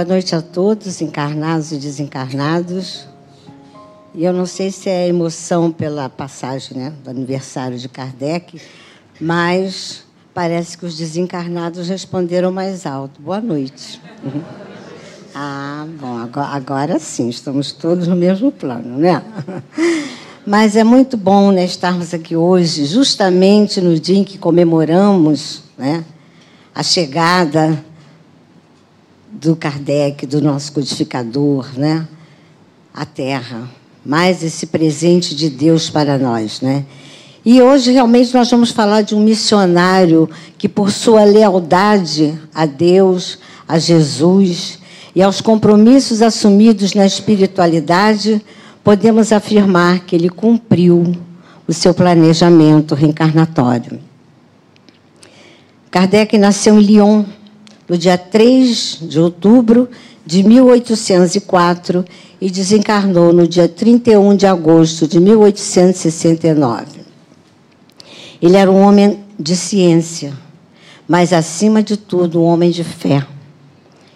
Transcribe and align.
Boa 0.00 0.14
noite 0.14 0.34
a 0.34 0.40
todos, 0.40 1.02
encarnados 1.02 1.72
e 1.72 1.76
desencarnados. 1.76 3.06
E 4.14 4.24
eu 4.24 4.32
não 4.32 4.46
sei 4.46 4.70
se 4.70 4.88
é 4.88 5.06
emoção 5.06 5.70
pela 5.70 6.08
passagem 6.08 6.74
né, 6.74 6.92
do 7.04 7.10
aniversário 7.10 7.76
de 7.76 7.86
Kardec, 7.86 8.58
mas 9.20 10.02
parece 10.32 10.78
que 10.78 10.86
os 10.86 10.96
desencarnados 10.96 11.86
responderam 11.86 12.50
mais 12.50 12.86
alto. 12.86 13.20
Boa 13.20 13.42
noite. 13.42 14.00
Ah, 15.32 15.86
bom, 16.00 16.18
agora, 16.18 16.48
agora 16.48 16.98
sim, 16.98 17.28
estamos 17.28 17.70
todos 17.70 18.08
no 18.08 18.16
mesmo 18.16 18.50
plano, 18.50 18.98
né? 18.98 19.22
Mas 20.44 20.74
é 20.74 20.82
muito 20.82 21.16
bom 21.16 21.52
né, 21.52 21.64
estarmos 21.64 22.12
aqui 22.12 22.34
hoje, 22.34 22.84
justamente 22.84 23.80
no 23.80 23.96
dia 23.96 24.18
em 24.18 24.24
que 24.24 24.36
comemoramos 24.36 25.62
né, 25.78 26.04
a 26.74 26.82
chegada 26.82 27.80
do 29.40 29.56
Kardec, 29.56 30.26
do 30.26 30.42
nosso 30.42 30.70
codificador, 30.72 31.66
né? 31.76 32.06
A 32.92 33.06
Terra, 33.06 33.70
mais 34.04 34.44
esse 34.44 34.66
presente 34.66 35.34
de 35.34 35.48
Deus 35.48 35.88
para 35.88 36.18
nós, 36.18 36.60
né? 36.60 36.84
E 37.42 37.62
hoje 37.62 37.90
realmente 37.90 38.34
nós 38.34 38.50
vamos 38.50 38.70
falar 38.70 39.00
de 39.00 39.14
um 39.14 39.20
missionário 39.20 40.28
que 40.58 40.68
por 40.68 40.90
sua 40.90 41.24
lealdade 41.24 42.38
a 42.54 42.66
Deus, 42.66 43.38
a 43.66 43.78
Jesus 43.78 44.78
e 45.14 45.22
aos 45.22 45.40
compromissos 45.40 46.20
assumidos 46.20 46.92
na 46.92 47.06
espiritualidade, 47.06 48.44
podemos 48.84 49.32
afirmar 49.32 50.00
que 50.00 50.14
ele 50.14 50.28
cumpriu 50.28 51.16
o 51.66 51.72
seu 51.72 51.94
planejamento 51.94 52.94
reencarnatório. 52.94 54.00
Kardec 55.90 56.36
nasceu 56.36 56.78
em 56.78 56.82
Lyon, 56.82 57.24
no 57.90 57.98
dia 57.98 58.16
3 58.16 58.98
de 59.02 59.18
outubro 59.18 59.88
de 60.24 60.44
1804 60.44 62.04
e 62.40 62.48
desencarnou 62.48 63.32
no 63.32 63.48
dia 63.48 63.68
31 63.68 64.36
de 64.36 64.46
agosto 64.46 65.08
de 65.08 65.18
1869. 65.18 67.00
Ele 68.40 68.56
era 68.56 68.70
um 68.70 68.80
homem 68.80 69.18
de 69.36 69.56
ciência, 69.56 70.32
mas, 71.08 71.32
acima 71.32 71.82
de 71.82 71.96
tudo, 71.96 72.40
um 72.40 72.44
homem 72.44 72.70
de 72.70 72.84
fé 72.84 73.26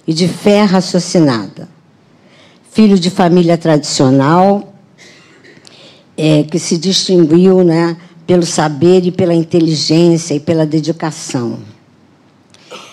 e 0.06 0.14
de 0.14 0.28
fé 0.28 0.62
raciocinada. 0.62 1.68
Filho 2.70 2.96
de 2.96 3.10
família 3.10 3.58
tradicional, 3.58 4.72
é, 6.16 6.44
que 6.44 6.60
se 6.60 6.78
distinguiu 6.78 7.64
né, 7.64 7.96
pelo 8.24 8.46
saber 8.46 9.04
e 9.04 9.10
pela 9.10 9.34
inteligência 9.34 10.32
e 10.32 10.38
pela 10.38 10.64
dedicação. 10.64 11.73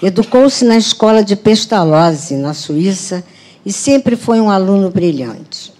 Educou-se 0.02 0.66
na 0.66 0.78
escola 0.78 1.24
de 1.24 1.36
Pestalozzi, 1.36 2.36
na 2.36 2.54
Suíça, 2.54 3.24
e 3.66 3.72
sempre 3.72 4.16
foi 4.16 4.40
um 4.40 4.50
aluno 4.50 4.90
brilhante. 4.90 5.72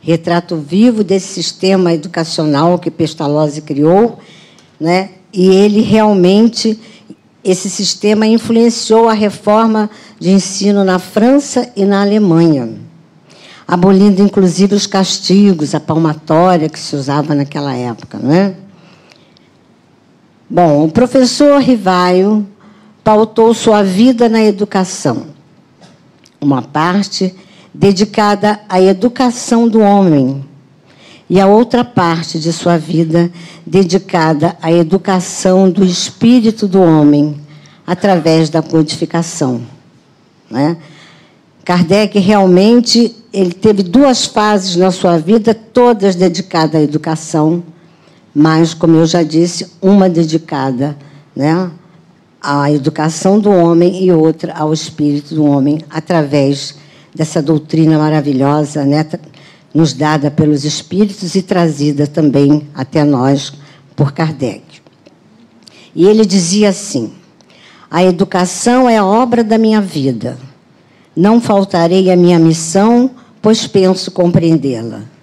Retrato 0.00 0.56
vivo 0.56 1.02
desse 1.02 1.28
sistema 1.28 1.92
educacional 1.92 2.78
que 2.78 2.90
Pestalozzi 2.90 3.62
criou, 3.62 4.18
né? 4.78 5.10
e 5.32 5.48
ele 5.48 5.80
realmente, 5.80 6.78
esse 7.42 7.68
sistema 7.68 8.26
influenciou 8.26 9.08
a 9.08 9.12
reforma 9.12 9.90
de 10.18 10.30
ensino 10.30 10.84
na 10.84 10.98
França 10.98 11.70
e 11.74 11.84
na 11.84 12.02
Alemanha, 12.02 12.74
abolindo 13.66 14.22
inclusive 14.22 14.74
os 14.74 14.86
castigos, 14.86 15.74
a 15.74 15.80
palmatória 15.80 16.68
que 16.68 16.78
se 16.78 16.94
usava 16.94 17.34
naquela 17.34 17.74
época. 17.74 18.18
Né? 18.18 18.54
Bom, 20.48 20.84
o 20.84 20.90
professor 20.90 21.60
Rivaio 21.60 22.46
pautou 23.02 23.54
sua 23.54 23.82
vida 23.82 24.28
na 24.28 24.42
educação. 24.42 25.28
Uma 26.40 26.60
parte 26.60 27.34
dedicada 27.72 28.60
à 28.68 28.80
educação 28.80 29.66
do 29.66 29.80
homem 29.80 30.44
e 31.30 31.40
a 31.40 31.46
outra 31.46 31.82
parte 31.82 32.38
de 32.38 32.52
sua 32.52 32.76
vida 32.76 33.30
dedicada 33.66 34.54
à 34.60 34.70
educação 34.70 35.70
do 35.70 35.82
espírito 35.82 36.68
do 36.68 36.80
homem 36.80 37.40
através 37.86 38.50
da 38.50 38.60
codificação. 38.60 39.62
Né? 40.50 40.76
Kardec 41.64 42.18
realmente 42.18 43.16
ele 43.32 43.52
teve 43.52 43.82
duas 43.82 44.26
fases 44.26 44.76
na 44.76 44.90
sua 44.90 45.16
vida, 45.16 45.54
todas 45.54 46.14
dedicadas 46.14 46.80
à 46.80 46.84
educação, 46.84 47.64
mas, 48.34 48.74
como 48.74 48.96
eu 48.96 49.06
já 49.06 49.22
disse, 49.22 49.70
uma 49.80 50.08
dedicada 50.08 50.96
né, 51.36 51.70
à 52.42 52.70
educação 52.72 53.38
do 53.38 53.50
homem 53.50 54.04
e 54.04 54.10
outra 54.10 54.52
ao 54.54 54.72
espírito 54.72 55.34
do 55.36 55.44
homem, 55.44 55.80
através 55.88 56.74
dessa 57.14 57.40
doutrina 57.40 57.96
maravilhosa, 57.96 58.84
né, 58.84 59.06
nos 59.72 59.92
dada 59.92 60.30
pelos 60.30 60.64
espíritos 60.64 61.34
e 61.36 61.42
trazida 61.42 62.06
também 62.06 62.68
até 62.74 63.04
nós 63.04 63.52
por 63.94 64.12
Kardec. 64.12 64.62
E 65.94 66.04
ele 66.04 66.26
dizia 66.26 66.70
assim: 66.70 67.12
A 67.88 68.02
educação 68.02 68.88
é 68.88 68.96
a 68.96 69.06
obra 69.06 69.44
da 69.44 69.56
minha 69.56 69.80
vida. 69.80 70.36
Não 71.16 71.40
faltarei 71.40 72.10
à 72.10 72.16
minha 72.16 72.38
missão, 72.38 73.10
pois 73.40 73.66
penso 73.68 74.10
compreendê-la. 74.10 75.13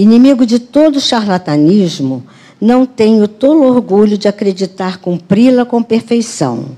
Inimigo 0.00 0.46
de 0.46 0.58
todo 0.58 0.98
charlatanismo, 0.98 2.24
não 2.58 2.86
tenho 2.86 3.28
tolo 3.28 3.66
orgulho 3.66 4.16
de 4.16 4.28
acreditar 4.28 4.96
cumpri-la 4.96 5.66
com 5.66 5.82
perfeição, 5.82 6.68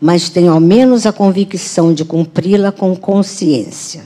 mas 0.00 0.30
tenho 0.30 0.50
ao 0.50 0.58
menos 0.58 1.04
a 1.04 1.12
convicção 1.12 1.92
de 1.92 2.02
cumpri-la 2.02 2.72
com 2.72 2.96
consciência. 2.96 4.04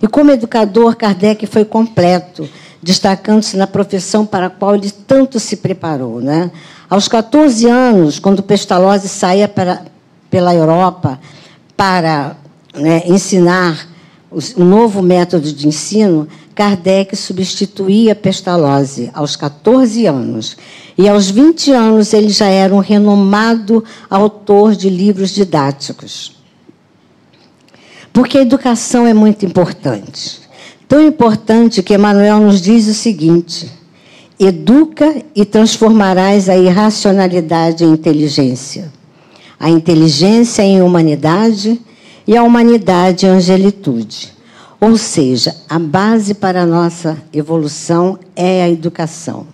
E 0.00 0.06
como 0.06 0.30
educador, 0.30 0.94
Kardec 0.94 1.44
foi 1.48 1.64
completo, 1.64 2.48
destacando-se 2.80 3.56
na 3.56 3.66
profissão 3.66 4.24
para 4.24 4.46
a 4.46 4.50
qual 4.50 4.76
ele 4.76 4.92
tanto 4.92 5.40
se 5.40 5.56
preparou. 5.56 6.20
Né? 6.20 6.52
Aos 6.88 7.08
14 7.08 7.66
anos, 7.66 8.20
quando 8.20 8.44
Pestalozzi 8.44 9.08
saía 9.08 9.48
para, 9.48 9.86
pela 10.30 10.54
Europa 10.54 11.18
para 11.76 12.36
né, 12.76 13.02
ensinar 13.06 13.88
o 14.30 14.64
novo 14.64 15.02
método 15.02 15.52
de 15.52 15.66
ensino, 15.66 16.28
Kardec 16.60 17.16
substituía 17.16 18.14
Pestalozzi 18.14 19.10
aos 19.14 19.34
14 19.34 20.04
anos. 20.04 20.58
E 20.98 21.08
aos 21.08 21.30
20 21.30 21.72
anos 21.72 22.12
ele 22.12 22.28
já 22.28 22.48
era 22.48 22.74
um 22.74 22.80
renomado 22.80 23.82
autor 24.10 24.76
de 24.76 24.90
livros 24.90 25.30
didáticos. 25.30 26.36
Porque 28.12 28.36
a 28.36 28.42
educação 28.42 29.06
é 29.06 29.14
muito 29.14 29.46
importante. 29.46 30.42
Tão 30.86 31.00
importante 31.00 31.82
que 31.82 31.94
Emmanuel 31.94 32.40
nos 32.40 32.60
diz 32.60 32.86
o 32.88 32.92
seguinte: 32.92 33.72
educa 34.38 35.16
e 35.34 35.46
transformarás 35.46 36.50
a 36.50 36.58
irracionalidade 36.58 37.84
em 37.84 37.90
inteligência, 37.90 38.92
a 39.58 39.70
inteligência 39.70 40.60
em 40.60 40.82
humanidade 40.82 41.80
e 42.26 42.36
a 42.36 42.42
humanidade 42.42 43.24
em 43.24 43.30
angelitude. 43.30 44.39
Ou 44.80 44.96
seja, 44.96 45.54
a 45.68 45.78
base 45.78 46.32
para 46.32 46.62
a 46.62 46.66
nossa 46.66 47.22
evolução 47.32 48.18
é 48.34 48.62
a 48.62 48.70
educação. 48.70 49.46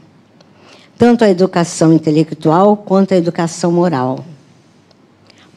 Tanto 0.96 1.24
a 1.24 1.28
educação 1.28 1.92
intelectual 1.92 2.76
quanto 2.76 3.12
a 3.12 3.16
educação 3.16 3.72
moral. 3.72 4.24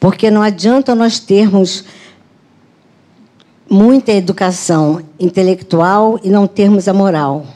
Porque 0.00 0.28
não 0.28 0.42
adianta 0.42 0.94
nós 0.94 1.20
termos 1.20 1.84
muita 3.70 4.10
educação 4.10 5.02
intelectual 5.20 6.18
e 6.24 6.28
não 6.28 6.48
termos 6.48 6.88
a 6.88 6.92
moral. 6.92 7.46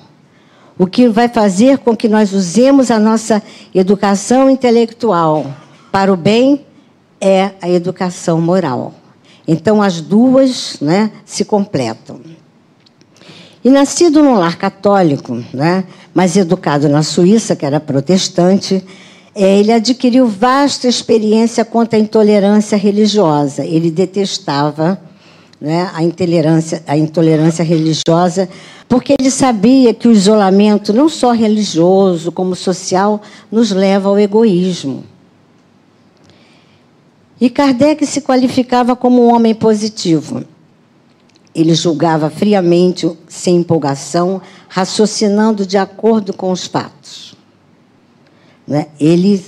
O 0.78 0.87
que 0.87 1.08
vai 1.08 1.28
fazer 1.28 1.78
com 1.78 1.96
que 1.96 2.08
nós 2.08 2.32
usemos 2.32 2.93
a 2.93 2.99
nossa 2.99 3.43
educação 3.75 4.49
intelectual 4.49 5.46
para 5.90 6.12
o 6.12 6.16
bem 6.16 6.64
é 7.20 7.50
a 7.61 7.69
educação 7.69 8.40
moral. 8.40 8.94
Então, 9.46 9.82
as 9.82 10.00
duas 10.00 10.79
né, 10.81 11.11
se 11.25 11.44
completam. 11.44 12.20
E 13.64 13.70
nascido 13.70 14.23
num 14.23 14.35
lar 14.35 14.56
católico, 14.56 15.43
né, 15.52 15.85
mas 16.12 16.37
educado 16.37 16.88
na 16.88 17.02
Suíça, 17.02 17.56
que 17.56 17.64
era 17.64 17.81
protestante, 17.81 18.85
é, 19.35 19.58
ele 19.58 19.73
adquiriu 19.73 20.26
vasta 20.26 20.87
experiência 20.87 21.64
contra 21.64 21.99
a 21.99 22.00
intolerância 22.02 22.76
religiosa. 22.76 23.64
Ele 23.64 23.91
detestava 23.91 25.00
né, 25.61 25.90
a, 25.94 26.02
intolerância, 26.02 26.82
a 26.87 26.97
intolerância 26.97 27.64
religiosa, 27.64 28.49
porque 28.88 29.14
ele 29.19 29.31
sabia 29.31 29.93
que 29.93 30.06
o 30.06 30.12
isolamento, 30.12 30.93
não 30.93 31.08
só 31.08 31.32
religioso, 31.32 32.31
como 32.31 32.55
social, 32.55 33.20
nos 33.50 33.73
leva 33.73 34.08
ao 34.08 34.19
egoísmo. 34.19 35.05
E 37.41 37.51
Kardec 37.51 38.07
se 38.07 38.21
qualificava 38.21 38.95
como 38.95 39.25
um 39.25 39.35
homem 39.35 39.55
positivo. 39.55 40.45
Ele 41.55 41.75
julgava 41.75 42.31
friamente, 42.31 43.11
sem 43.29 43.57
empolgação, 43.57 44.41
raciocinando 44.69 45.67
de 45.67 45.77
acordo 45.77 46.33
com 46.33 46.51
os 46.51 46.67
fatos. 46.67 47.35
Né? 48.67 48.87
Ele 48.99 49.45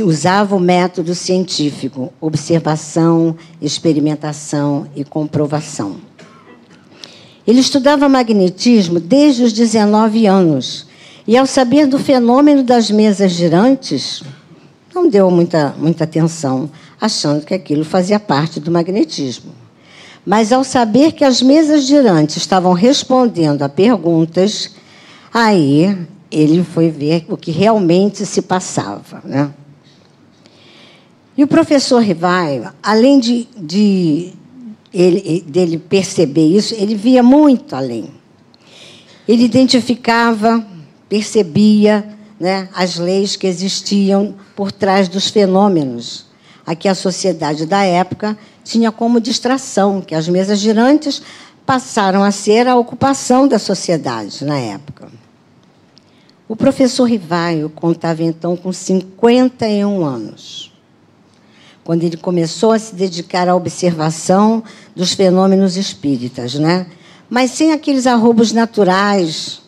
usava 0.00 0.56
o 0.56 0.60
método 0.60 1.14
científico, 1.14 2.12
observação, 2.20 3.36
experimentação 3.60 4.88
e 4.96 5.04
comprovação. 5.04 5.96
Ele 7.46 7.60
estudava 7.60 8.08
magnetismo 8.08 8.98
desde 8.98 9.44
os 9.44 9.52
19 9.52 10.26
anos 10.26 10.86
e, 11.26 11.36
ao 11.36 11.46
saber 11.46 11.86
do 11.86 11.98
fenômeno 11.98 12.64
das 12.64 12.90
mesas 12.90 13.32
girantes, 13.32 14.22
não 14.96 15.08
deu 15.08 15.30
muita, 15.30 15.74
muita 15.78 16.04
atenção, 16.04 16.70
achando 16.98 17.44
que 17.44 17.52
aquilo 17.52 17.84
fazia 17.84 18.18
parte 18.18 18.58
do 18.58 18.70
magnetismo. 18.70 19.52
Mas, 20.24 20.50
ao 20.50 20.64
saber 20.64 21.12
que 21.12 21.22
as 21.22 21.42
mesas 21.42 21.84
girantes 21.84 22.38
estavam 22.38 22.72
respondendo 22.72 23.62
a 23.62 23.68
perguntas, 23.68 24.74
aí 25.32 25.96
ele 26.30 26.64
foi 26.64 26.90
ver 26.90 27.26
o 27.28 27.36
que 27.36 27.50
realmente 27.50 28.24
se 28.24 28.40
passava. 28.40 29.20
Né? 29.22 29.50
E 31.36 31.44
o 31.44 31.46
professor 31.46 32.02
Rivaio, 32.02 32.72
além 32.82 33.20
de, 33.20 33.46
de 33.56 34.32
ele, 34.92 35.44
dele 35.46 35.78
perceber 35.78 36.56
isso, 36.56 36.74
ele 36.74 36.94
via 36.94 37.22
muito 37.22 37.76
além. 37.76 38.10
Ele 39.28 39.44
identificava, 39.44 40.66
percebia 41.08 42.15
né, 42.38 42.68
as 42.74 42.96
leis 42.96 43.36
que 43.36 43.46
existiam 43.46 44.34
por 44.54 44.70
trás 44.70 45.08
dos 45.08 45.28
fenômenos 45.28 46.26
a 46.66 46.74
que 46.74 46.88
a 46.88 46.94
sociedade 46.94 47.64
da 47.64 47.84
época 47.84 48.36
tinha 48.64 48.90
como 48.90 49.20
distração, 49.20 50.00
que 50.00 50.14
as 50.14 50.28
mesas 50.28 50.58
girantes 50.58 51.22
passaram 51.64 52.24
a 52.24 52.32
ser 52.32 52.66
a 52.66 52.76
ocupação 52.76 53.46
da 53.46 53.58
sociedade 53.58 54.44
na 54.44 54.58
época. 54.58 55.08
O 56.48 56.56
professor 56.56 57.04
Rivaio 57.04 57.70
contava 57.70 58.22
então 58.22 58.56
com 58.56 58.72
51 58.72 60.04
anos 60.04 60.72
quando 61.86 62.02
ele 62.02 62.16
começou 62.16 62.72
a 62.72 62.80
se 62.80 62.96
dedicar 62.96 63.48
à 63.48 63.54
observação 63.54 64.60
dos 64.96 65.12
fenômenos 65.12 65.76
espíritas, 65.76 66.56
né? 66.56 66.88
Mas 67.30 67.52
sem 67.52 67.70
aqueles 67.70 68.08
arrobos 68.08 68.50
naturais 68.52 69.62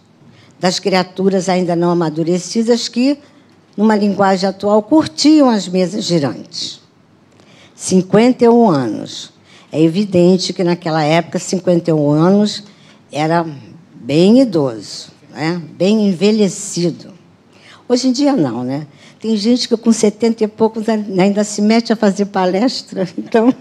das 0.58 0.78
criaturas 0.78 1.48
ainda 1.48 1.76
não 1.76 1.90
amadurecidas 1.90 2.88
que, 2.88 3.18
numa 3.76 3.94
linguagem 3.94 4.48
atual, 4.48 4.82
curtiam 4.82 5.48
as 5.48 5.68
mesas 5.68 6.04
girantes. 6.04 6.80
51 7.74 8.68
anos. 8.68 9.32
É 9.70 9.80
evidente 9.80 10.52
que 10.52 10.64
naquela 10.64 11.02
época, 11.04 11.38
51 11.38 12.10
anos 12.10 12.64
era 13.12 13.46
bem 13.94 14.40
idoso, 14.40 15.12
né? 15.30 15.62
bem 15.76 16.08
envelhecido. 16.08 17.12
Hoje 17.88 18.08
em 18.08 18.12
dia, 18.12 18.34
não, 18.34 18.64
né? 18.64 18.86
Tem 19.20 19.36
gente 19.36 19.68
que 19.68 19.76
com 19.76 19.92
70 19.92 20.44
e 20.44 20.48
poucos 20.48 20.88
ainda 20.88 21.42
se 21.42 21.60
mete 21.60 21.92
a 21.92 21.96
fazer 21.96 22.26
palestra. 22.26 23.08
Então, 23.18 23.52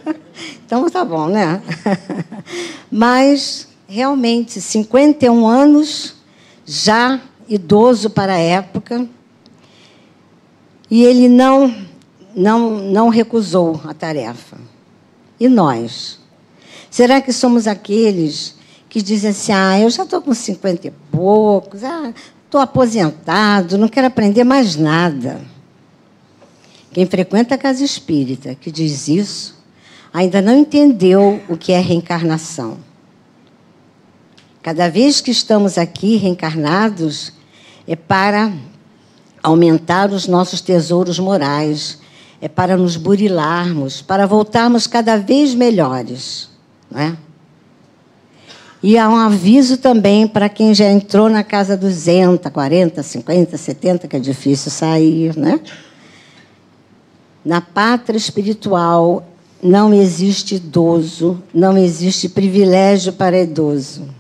então 0.66 0.90
tá 0.90 1.04
bom, 1.04 1.28
né? 1.28 1.62
Mas, 2.92 3.68
realmente, 3.88 4.62
51 4.62 5.48
anos, 5.48 6.17
já 6.68 7.20
idoso 7.48 8.10
para 8.10 8.34
a 8.34 8.40
época, 8.40 9.08
e 10.92 11.04
ele 11.04 11.28
não, 11.28 11.74
não, 12.36 12.78
não 12.78 13.10
recusou 13.10 13.82
a 13.86 13.94
tarefa. 13.94 14.58
E 15.40 15.48
nós? 15.48 16.20
Será 16.92 17.22
que 17.22 17.34
somos 17.34 17.66
aqueles 17.68 18.56
que 18.90 19.02
dizem 19.02 19.32
assim: 19.32 19.52
ah, 19.52 19.80
eu 19.80 19.90
já 19.90 20.04
estou 20.04 20.22
com 20.22 20.34
50 20.34 20.88
e 20.88 20.92
poucos, 21.12 21.84
ah, 21.84 22.14
Estou 22.48 22.62
aposentado, 22.62 23.78
não 23.78 23.90
quero 23.90 24.08
aprender 24.08 24.46
mais 24.46 24.78
nada. 24.78 25.42
Quem 26.94 27.06
frequenta 27.06 27.56
a 27.56 27.58
casa 27.58 27.84
espírita 27.84 28.56
que 28.56 28.72
diz 28.72 29.10
isso, 29.10 29.62
ainda 30.14 30.42
não 30.42 30.58
entendeu 30.58 31.42
o 31.50 31.58
que 31.58 31.74
é 31.74 31.80
reencarnação. 31.82 32.78
Cada 34.68 34.90
vez 34.90 35.22
que 35.22 35.32
estamos 35.32 35.78
aqui 35.78 36.18
reencarnados, 36.18 37.32
é 37.88 37.96
para 37.96 38.52
aumentar 39.42 40.12
os 40.12 40.28
nossos 40.28 40.60
tesouros 40.60 41.20
morais, 41.20 42.00
é 42.42 42.50
para 42.50 42.76
nos 42.76 42.98
burilarmos, 42.98 44.02
para 44.02 44.28
voltarmos 44.28 44.86
cada 44.86 45.16
vez 45.16 45.56
melhores. 45.56 46.50
Não 46.92 47.00
é? 47.00 47.18
E 48.84 48.98
há 48.98 49.08
um 49.08 49.16
aviso 49.16 49.78
também 49.78 50.28
para 50.28 50.50
quem 50.50 50.76
já 50.76 50.92
entrou 50.92 51.30
na 51.30 51.46
casa 51.46 51.78
200, 51.78 52.52
40, 52.52 53.02
50, 53.02 53.58
70, 53.58 54.06
que 54.10 54.18
é 54.18 54.20
difícil 54.20 54.70
sair, 54.70 55.34
né? 55.38 55.62
Na 57.46 57.62
pátria 57.62 58.18
espiritual 58.18 59.26
não 59.64 59.94
existe 59.94 60.56
idoso, 60.56 61.42
não 61.54 61.78
existe 61.78 62.28
privilégio 62.28 63.14
para 63.14 63.40
idoso. 63.40 64.17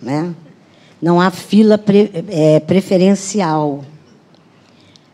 Né? 0.00 0.34
Não 1.00 1.20
há 1.20 1.30
fila 1.30 1.78
pre, 1.78 2.10
é, 2.28 2.60
preferencial. 2.60 3.84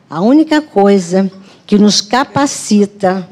A 0.09 0.21
única 0.21 0.61
coisa 0.63 1.31
que 1.67 1.79
nos 1.79 2.01
capacita, 2.01 3.29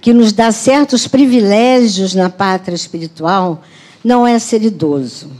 que 0.00 0.12
nos 0.12 0.32
dá 0.32 0.52
certos 0.52 1.06
privilégios 1.06 2.14
na 2.14 2.28
pátria 2.28 2.74
espiritual, 2.74 3.62
não 4.04 4.26
é 4.26 4.38
ser 4.38 4.62
idoso, 4.62 5.30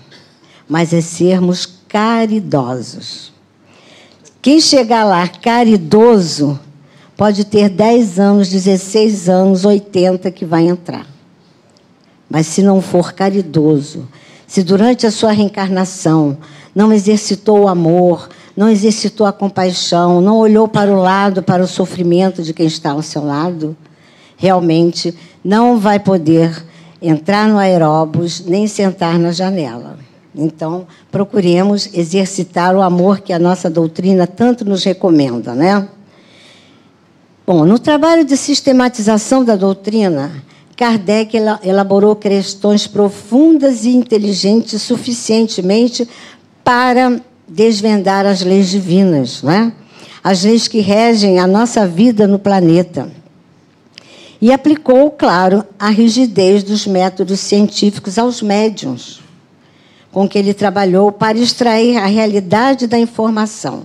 mas 0.69 0.93
é 0.93 1.01
sermos 1.01 1.67
caridosos. 1.89 3.33
Quem 4.41 4.61
chegar 4.61 5.05
lá 5.05 5.27
caridoso 5.29 6.59
pode 7.17 7.45
ter 7.45 7.69
10 7.69 8.19
anos, 8.19 8.49
16 8.49 9.29
anos, 9.29 9.65
80 9.65 10.31
que 10.31 10.45
vai 10.45 10.67
entrar. 10.67 11.07
Mas 12.31 12.47
se 12.47 12.63
não 12.63 12.81
for 12.81 13.13
caridoso, 13.13 14.09
se 14.49 14.63
durante 14.63 15.07
a 15.07 15.11
sua 15.13 15.31
reencarnação 15.31 16.39
não 16.75 16.91
exercitou 16.91 17.61
o 17.61 17.69
amor, 17.69 18.31
não 18.57 18.69
exercitou 18.69 19.27
a 19.27 19.33
compaixão, 19.33 20.23
não 20.23 20.39
olhou 20.39 20.67
para 20.67 20.91
o 20.91 21.01
lado, 21.01 21.43
para 21.43 21.63
o 21.63 21.69
sofrimento 21.69 22.43
de 22.43 22.55
quem 22.55 22.67
está 22.67 22.93
ao 22.93 23.03
seu 23.03 23.25
lado, 23.25 23.77
realmente 24.37 25.15
não 25.45 25.79
vai 25.79 26.01
poder 26.01 26.65
entrar 27.01 27.47
no 27.47 27.59
aeróbus, 27.59 28.45
nem 28.45 28.67
sentar 28.67 29.19
na 29.19 29.33
janela. 29.33 29.99
Então, 30.35 30.87
procuremos 31.11 31.93
exercitar 31.93 32.75
o 32.75 32.81
amor 32.81 33.21
que 33.21 33.33
a 33.33 33.39
nossa 33.39 33.69
doutrina 33.69 34.27
tanto 34.27 34.65
nos 34.65 34.83
recomenda, 34.83 35.55
né? 35.55 35.87
Bom, 37.47 37.65
no 37.65 37.79
trabalho 37.79 38.25
de 38.25 38.37
sistematização 38.37 39.45
da 39.45 39.57
doutrina, 39.57 40.31
Kardec 40.79 41.37
elaborou 41.65 42.15
questões 42.15 42.87
profundas 42.87 43.85
e 43.85 43.89
inteligentes 43.89 44.81
suficientemente 44.81 46.09
para 46.63 47.21
desvendar 47.49 48.25
as 48.25 48.43
leis 48.43 48.69
divinas, 48.71 49.43
né? 49.43 49.73
as 50.23 50.45
leis 50.45 50.69
que 50.69 50.79
regem 50.79 51.41
a 51.41 51.49
nossa 51.49 51.85
vida 51.85 52.29
no 52.29 52.39
planeta 52.39 53.11
e 54.41 54.53
aplicou, 54.53 55.11
claro, 55.11 55.65
a 55.77 55.89
rigidez 55.89 56.63
dos 56.63 56.87
métodos 56.87 57.41
científicos 57.41 58.17
aos 58.17 58.41
médiums, 58.41 59.21
com 60.13 60.29
que 60.29 60.39
ele 60.39 60.55
trabalhou 60.55 61.11
para 61.11 61.37
extrair 61.37 61.97
a 61.97 62.07
realidade 62.07 62.87
da 62.87 62.97
informação. 62.97 63.83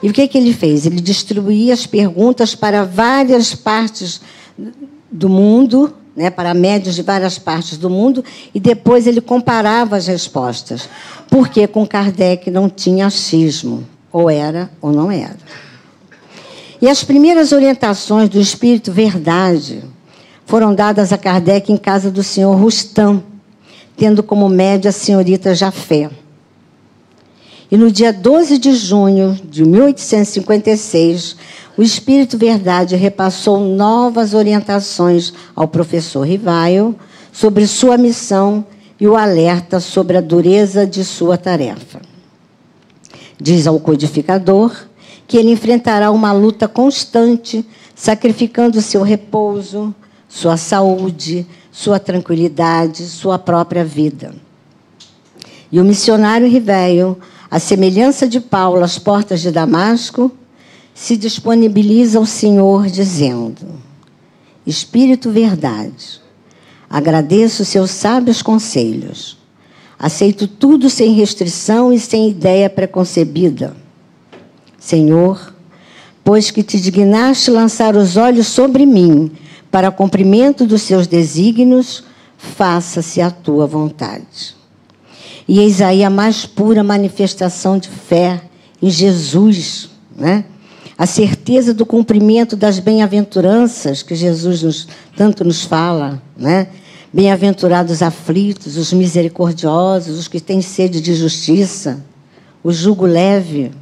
E 0.00 0.08
o 0.08 0.12
que, 0.12 0.28
que 0.28 0.38
ele 0.38 0.52
fez? 0.52 0.86
Ele 0.86 1.00
distribuía 1.00 1.74
as 1.74 1.86
perguntas 1.86 2.54
para 2.54 2.84
várias 2.84 3.52
partes 3.52 4.20
do 5.14 5.28
mundo, 5.28 5.94
né, 6.16 6.28
para 6.28 6.52
médios 6.52 6.96
de 6.96 7.02
várias 7.02 7.38
partes 7.38 7.78
do 7.78 7.88
mundo, 7.88 8.24
e 8.52 8.58
depois 8.58 9.06
ele 9.06 9.20
comparava 9.20 9.96
as 9.96 10.08
respostas. 10.08 10.88
Porque 11.30 11.68
com 11.68 11.86
Kardec 11.86 12.50
não 12.50 12.68
tinha 12.68 13.06
achismo, 13.06 13.86
ou 14.12 14.28
era 14.28 14.68
ou 14.82 14.92
não 14.92 15.10
era. 15.10 15.38
E 16.82 16.88
as 16.88 17.04
primeiras 17.04 17.52
orientações 17.52 18.28
do 18.28 18.40
Espírito 18.40 18.92
Verdade 18.92 19.84
foram 20.44 20.74
dadas 20.74 21.12
a 21.12 21.18
Kardec 21.18 21.72
em 21.72 21.76
casa 21.76 22.10
do 22.10 22.22
senhor 22.24 22.56
Rustam, 22.56 23.22
tendo 23.96 24.20
como 24.20 24.48
média 24.48 24.88
a 24.88 24.92
senhorita 24.92 25.54
Jafé. 25.54 26.10
E 27.70 27.76
no 27.76 27.90
dia 27.90 28.12
12 28.12 28.58
de 28.58 28.74
junho 28.74 29.38
de 29.48 29.64
1856, 29.64 31.36
o 31.76 31.82
Espírito 31.82 32.38
Verdade 32.38 32.94
repassou 32.94 33.58
novas 33.60 34.32
orientações 34.32 35.32
ao 35.56 35.66
professor 35.66 36.22
Rivaio 36.22 36.94
sobre 37.32 37.66
sua 37.66 37.98
missão 37.98 38.64
e 39.00 39.08
o 39.08 39.16
alerta 39.16 39.80
sobre 39.80 40.16
a 40.16 40.20
dureza 40.20 40.86
de 40.86 41.04
sua 41.04 41.36
tarefa. 41.36 42.00
Diz 43.40 43.66
ao 43.66 43.80
codificador 43.80 44.72
que 45.26 45.36
ele 45.36 45.50
enfrentará 45.50 46.10
uma 46.10 46.32
luta 46.32 46.68
constante, 46.68 47.66
sacrificando 47.94 48.80
seu 48.80 49.02
repouso, 49.02 49.92
sua 50.28 50.56
saúde, 50.56 51.46
sua 51.72 51.98
tranquilidade, 51.98 53.04
sua 53.06 53.38
própria 53.38 53.84
vida. 53.84 54.32
E 55.72 55.80
o 55.80 55.84
missionário 55.84 56.48
Riveio, 56.48 57.18
à 57.50 57.58
semelhança 57.58 58.28
de 58.28 58.38
Paulo 58.38 58.84
às 58.84 58.96
portas 58.96 59.40
de 59.40 59.50
Damasco, 59.50 60.30
se 60.94 61.16
disponibiliza 61.16 62.18
ao 62.18 62.24
Senhor, 62.24 62.86
dizendo: 62.86 63.66
Espírito 64.64 65.30
Verdade, 65.30 66.20
agradeço 66.88 67.64
seus 67.64 67.90
sábios 67.90 68.40
conselhos. 68.40 69.36
Aceito 69.98 70.46
tudo 70.46 70.88
sem 70.88 71.12
restrição 71.14 71.92
e 71.92 71.98
sem 71.98 72.28
ideia 72.30 72.70
preconcebida. 72.70 73.76
Senhor, 74.78 75.54
pois 76.22 76.50
que 76.50 76.62
te 76.62 76.80
dignaste 76.80 77.50
lançar 77.50 77.96
os 77.96 78.16
olhos 78.16 78.46
sobre 78.46 78.86
mim 78.86 79.30
para 79.70 79.90
cumprimento 79.90 80.66
dos 80.66 80.82
seus 80.82 81.06
desígnios, 81.06 82.04
faça-se 82.36 83.20
a 83.20 83.30
tua 83.30 83.66
vontade. 83.66 84.54
E 85.48 85.58
eis 85.58 85.80
aí 85.80 86.04
a 86.04 86.10
mais 86.10 86.46
pura 86.46 86.82
manifestação 86.82 87.78
de 87.78 87.88
fé 87.88 88.42
em 88.80 88.90
Jesus, 88.90 89.90
né? 90.16 90.44
A 90.96 91.06
certeza 91.06 91.74
do 91.74 91.84
cumprimento 91.84 92.56
das 92.56 92.78
bem-aventuranças 92.78 94.02
que 94.02 94.14
Jesus 94.14 94.62
nos, 94.62 94.88
tanto 95.16 95.44
nos 95.44 95.62
fala, 95.64 96.22
né? 96.36 96.68
Bem-aventurados 97.12 98.02
aflitos, 98.02 98.76
os 98.76 98.92
misericordiosos, 98.92 100.18
os 100.18 100.28
que 100.28 100.40
têm 100.40 100.60
sede 100.62 101.00
de 101.00 101.14
justiça, 101.14 102.04
o 102.62 102.72
jugo 102.72 103.06
leve, 103.06 103.72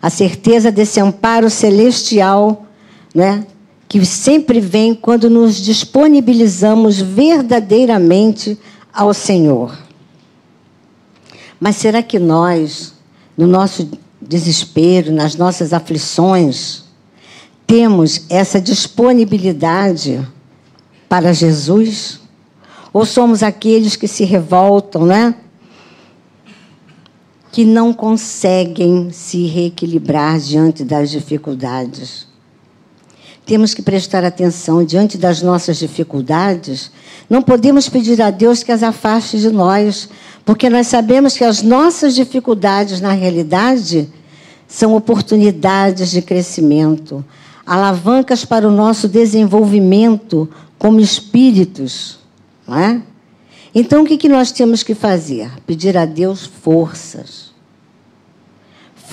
a 0.00 0.10
certeza 0.10 0.70
desse 0.70 1.00
amparo 1.00 1.48
celestial, 1.48 2.66
né? 3.14 3.46
Que 3.88 4.04
sempre 4.04 4.60
vem 4.60 4.94
quando 4.94 5.30
nos 5.30 5.56
disponibilizamos 5.56 7.00
verdadeiramente 7.00 8.58
ao 8.92 9.14
Senhor. 9.14 9.78
Mas 11.58 11.76
será 11.76 12.02
que 12.02 12.18
nós, 12.18 12.92
no 13.36 13.46
nosso 13.46 13.88
desespero, 14.28 15.12
nas 15.12 15.36
nossas 15.36 15.72
aflições, 15.72 16.84
temos 17.66 18.26
essa 18.28 18.60
disponibilidade 18.60 20.26
para 21.08 21.32
Jesus? 21.32 22.20
Ou 22.92 23.04
somos 23.04 23.42
aqueles 23.42 23.96
que 23.96 24.06
se 24.06 24.24
revoltam, 24.24 25.06
né? 25.06 25.34
Que 27.50 27.64
não 27.64 27.92
conseguem 27.92 29.10
se 29.10 29.46
reequilibrar 29.46 30.38
diante 30.38 30.84
das 30.84 31.10
dificuldades. 31.10 32.33
Temos 33.46 33.74
que 33.74 33.82
prestar 33.82 34.24
atenção 34.24 34.84
diante 34.84 35.18
das 35.18 35.42
nossas 35.42 35.76
dificuldades. 35.76 36.90
Não 37.28 37.42
podemos 37.42 37.88
pedir 37.88 38.20
a 38.22 38.30
Deus 38.30 38.62
que 38.62 38.72
as 38.72 38.82
afaste 38.82 39.38
de 39.38 39.50
nós, 39.50 40.08
porque 40.44 40.70
nós 40.70 40.86
sabemos 40.86 41.36
que 41.36 41.44
as 41.44 41.62
nossas 41.62 42.14
dificuldades, 42.14 43.00
na 43.00 43.12
realidade, 43.12 44.08
são 44.66 44.96
oportunidades 44.96 46.10
de 46.10 46.22
crescimento, 46.22 47.24
alavancas 47.66 48.44
para 48.44 48.66
o 48.66 48.72
nosso 48.72 49.08
desenvolvimento 49.08 50.48
como 50.78 51.00
espíritos. 51.00 52.18
Não 52.66 52.78
é? 52.78 53.02
Então, 53.74 54.02
o 54.02 54.06
que 54.06 54.28
nós 54.28 54.52
temos 54.52 54.82
que 54.82 54.94
fazer? 54.94 55.50
Pedir 55.66 55.96
a 55.96 56.06
Deus 56.06 56.46
forças. 56.46 57.53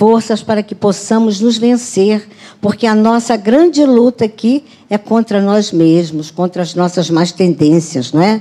Forças 0.02 0.42
para 0.42 0.64
que 0.64 0.74
possamos 0.74 1.40
nos 1.40 1.56
vencer, 1.56 2.28
porque 2.60 2.88
a 2.88 2.94
nossa 2.94 3.36
grande 3.36 3.84
luta 3.86 4.24
aqui 4.24 4.64
é 4.90 4.98
contra 4.98 5.40
nós 5.40 5.70
mesmos, 5.70 6.28
contra 6.28 6.60
as 6.60 6.74
nossas 6.74 7.08
más 7.08 7.30
tendências, 7.30 8.12
não 8.12 8.20
é? 8.20 8.40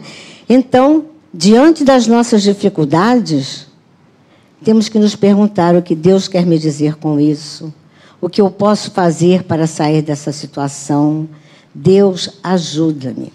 Então, 0.49 1.05
diante 1.31 1.83
das 1.83 2.07
nossas 2.07 2.41
dificuldades, 2.41 3.67
temos 4.63 4.89
que 4.89 4.97
nos 4.97 5.15
perguntar 5.15 5.75
o 5.75 5.83
que 5.83 5.93
Deus 5.93 6.27
quer 6.27 6.47
me 6.47 6.57
dizer 6.57 6.95
com 6.95 7.19
isso, 7.19 7.71
o 8.19 8.27
que 8.27 8.41
eu 8.41 8.49
posso 8.49 8.89
fazer 8.89 9.43
para 9.43 9.67
sair 9.67 10.01
dessa 10.01 10.31
situação. 10.31 11.29
Deus, 11.75 12.39
ajuda-me. 12.41 13.31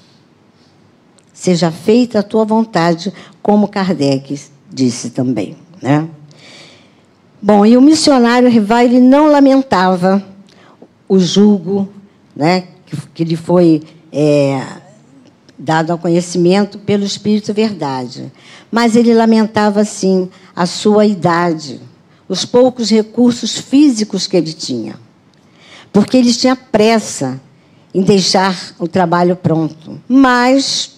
Seja 1.33 1.71
feita 1.71 2.19
a 2.19 2.25
tua 2.25 2.45
vontade, 2.45 3.13
como 3.41 3.69
Kardec 3.69 4.37
disse 4.69 5.11
também. 5.11 5.57
Né? 5.81 6.09
Bom, 7.41 7.67
e 7.67 7.77
o 7.77 7.83
missionário 7.83 8.49
rival 8.49 8.81
ele 8.81 9.01
não 9.01 9.31
lamentava 9.31 10.25
o 11.09 11.19
julgo 11.19 11.89
né, 12.35 12.69
que, 12.85 12.97
que 13.15 13.25
lhe 13.25 13.37
foi 13.37 13.83
é, 14.13 14.65
dado 15.59 15.91
ao 15.91 15.99
conhecimento 15.99 16.79
pelo 16.79 17.05
Espírito 17.05 17.53
Verdade. 17.53 18.33
Mas 18.71 18.97
ele 18.97 19.15
lamentava, 19.15 19.85
sim, 19.85 20.29
a 20.55 20.67
sua 20.67 21.07
idade, 21.07 21.81
os 22.29 22.45
poucos 22.45 22.91
recursos 22.91 23.59
físicos 23.59 24.27
que 24.27 24.37
ele 24.37 24.53
tinha. 24.53 24.97
Porque 25.93 26.17
ele 26.17 26.33
tinha 26.33 26.57
pressa 26.57 27.41
em 27.95 28.03
deixar 28.03 28.75
o 28.79 28.89
trabalho 28.89 29.37
pronto. 29.37 30.01
Mas 30.09 30.97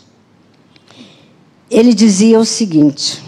ele 1.71 1.95
dizia 1.95 2.41
o 2.41 2.45
seguinte: 2.45 3.23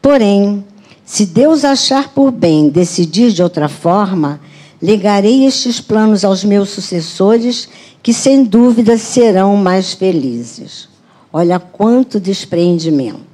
porém, 0.00 0.64
se 1.08 1.24
Deus 1.24 1.64
achar 1.64 2.10
por 2.10 2.30
bem 2.30 2.68
decidir 2.68 3.32
de 3.32 3.42
outra 3.42 3.66
forma, 3.66 4.38
legarei 4.80 5.46
estes 5.46 5.80
planos 5.80 6.22
aos 6.22 6.44
meus 6.44 6.68
sucessores 6.68 7.66
que 8.02 8.12
sem 8.12 8.44
dúvida 8.44 8.98
serão 8.98 9.56
mais 9.56 9.94
felizes. 9.94 10.86
Olha 11.32 11.58
quanto 11.58 12.20
despreendimento. 12.20 13.24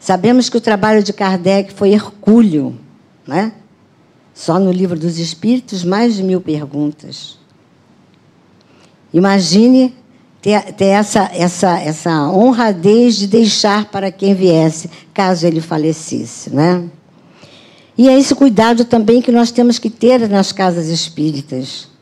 Sabemos 0.00 0.48
que 0.48 0.56
o 0.56 0.60
trabalho 0.60 1.02
de 1.02 1.12
Kardec 1.12 1.74
foi 1.74 1.92
hercúleo, 1.92 2.74
né? 3.26 3.52
Só 4.32 4.58
no 4.58 4.72
livro 4.72 4.98
dos 4.98 5.18
Espíritos, 5.18 5.84
mais 5.84 6.14
de 6.14 6.22
mil 6.22 6.40
perguntas. 6.40 7.36
Imagine 9.12 9.94
ter, 10.40 10.62
ter 10.72 10.86
essa, 10.86 11.30
essa, 11.34 11.78
essa 11.78 12.30
honradez 12.30 13.16
de 13.16 13.26
deixar 13.26 13.90
para 13.90 14.10
quem 14.10 14.34
viesse, 14.34 14.88
caso 15.12 15.46
ele 15.46 15.60
falecesse, 15.60 16.48
né? 16.48 16.88
E 17.96 18.08
é 18.08 18.18
esse 18.18 18.34
cuidado 18.34 18.84
também 18.84 19.20
que 19.20 19.30
nós 19.30 19.50
temos 19.50 19.78
que 19.78 19.90
ter 19.90 20.28
nas 20.28 20.52
casas 20.52 20.88
espíritas 20.88 21.92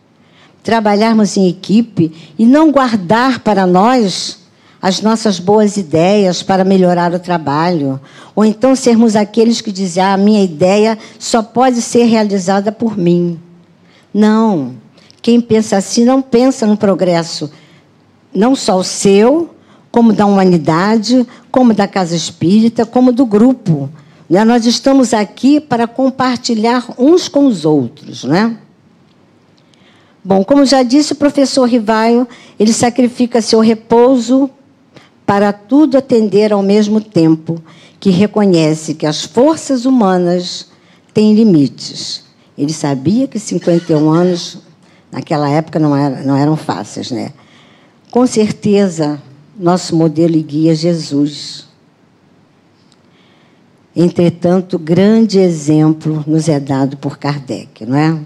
trabalharmos 0.62 1.37
em 1.37 1.49
equipe 1.49 2.12
e 2.38 2.44
não 2.44 2.70
guardar 2.70 3.40
para 3.40 3.66
nós 3.66 4.38
as 4.80 5.02
nossas 5.02 5.38
boas 5.38 5.76
ideias 5.76 6.42
para 6.42 6.64
melhorar 6.64 7.12
o 7.12 7.18
trabalho, 7.18 8.00
ou 8.35 8.44
então 8.44 8.75
sermos 8.75 9.14
aqueles 9.14 9.61
que 9.61 9.70
dizem: 9.70 10.02
ah, 10.02 10.14
a 10.14 10.18
minha 10.18 10.42
ideia 10.42 10.99
só 11.18 11.42
pode 11.42 11.82
ser 11.82 12.04
realizada 12.04 12.73
por 12.73 12.97
mim. 12.97 13.38
Não. 14.12 14.75
Quem 15.20 15.38
pensa 15.40 15.76
assim 15.76 16.04
não 16.04 16.23
pensa 16.23 16.66
no 16.66 16.78
progresso, 16.78 17.50
não 18.35 18.56
só 18.56 18.78
o 18.78 18.85
seu, 18.85 19.54
como 19.92 20.14
da 20.14 20.25
humanidade, 20.25 21.26
como 21.50 21.75
da 21.75 21.87
casa 21.87 22.16
espírita, 22.16 22.87
como 22.87 23.12
do 23.12 23.26
grupo. 23.26 23.90
Né? 24.30 24.44
Nós 24.44 24.64
estamos 24.64 25.12
aqui 25.12 25.58
para 25.58 25.88
compartilhar 25.88 26.94
uns 26.96 27.26
com 27.26 27.46
os 27.46 27.64
outros, 27.64 28.22
né? 28.22 28.56
Bom, 30.22 30.44
como 30.44 30.64
já 30.64 30.84
disse 30.84 31.14
o 31.14 31.16
professor 31.16 31.64
Rivaio, 31.64 32.28
ele 32.58 32.72
sacrifica 32.72 33.42
seu 33.42 33.58
repouso 33.58 34.49
para 35.26 35.52
tudo 35.52 35.96
atender 35.99 36.52
ao 36.52 36.62
mesmo 36.62 37.00
tempo, 37.00 37.60
que 37.99 38.10
reconhece 38.10 38.94
que 38.94 39.06
as 39.06 39.25
forças 39.25 39.84
humanas 39.84 40.68
têm 41.12 41.34
limites. 41.34 42.25
Ele 42.56 42.72
sabia 42.72 43.26
que 43.26 43.38
51 43.38 44.10
anos, 44.10 44.58
naquela 45.10 45.49
época, 45.49 45.78
não, 45.78 45.96
era, 45.96 46.22
não 46.22 46.37
eram 46.37 46.56
fáceis, 46.56 47.10
né? 47.10 47.32
Com 48.10 48.26
certeza, 48.26 49.20
nosso 49.58 49.96
modelo 49.96 50.37
e 50.37 50.42
guia 50.42 50.72
é 50.72 50.75
Jesus. 50.75 51.70
Entretanto, 53.94 54.78
grande 54.78 55.38
exemplo 55.38 56.25
nos 56.26 56.49
é 56.49 56.61
dado 56.61 56.97
por 56.97 57.18
Kardec, 57.18 57.85
não 57.85 57.97
é? 57.97 58.18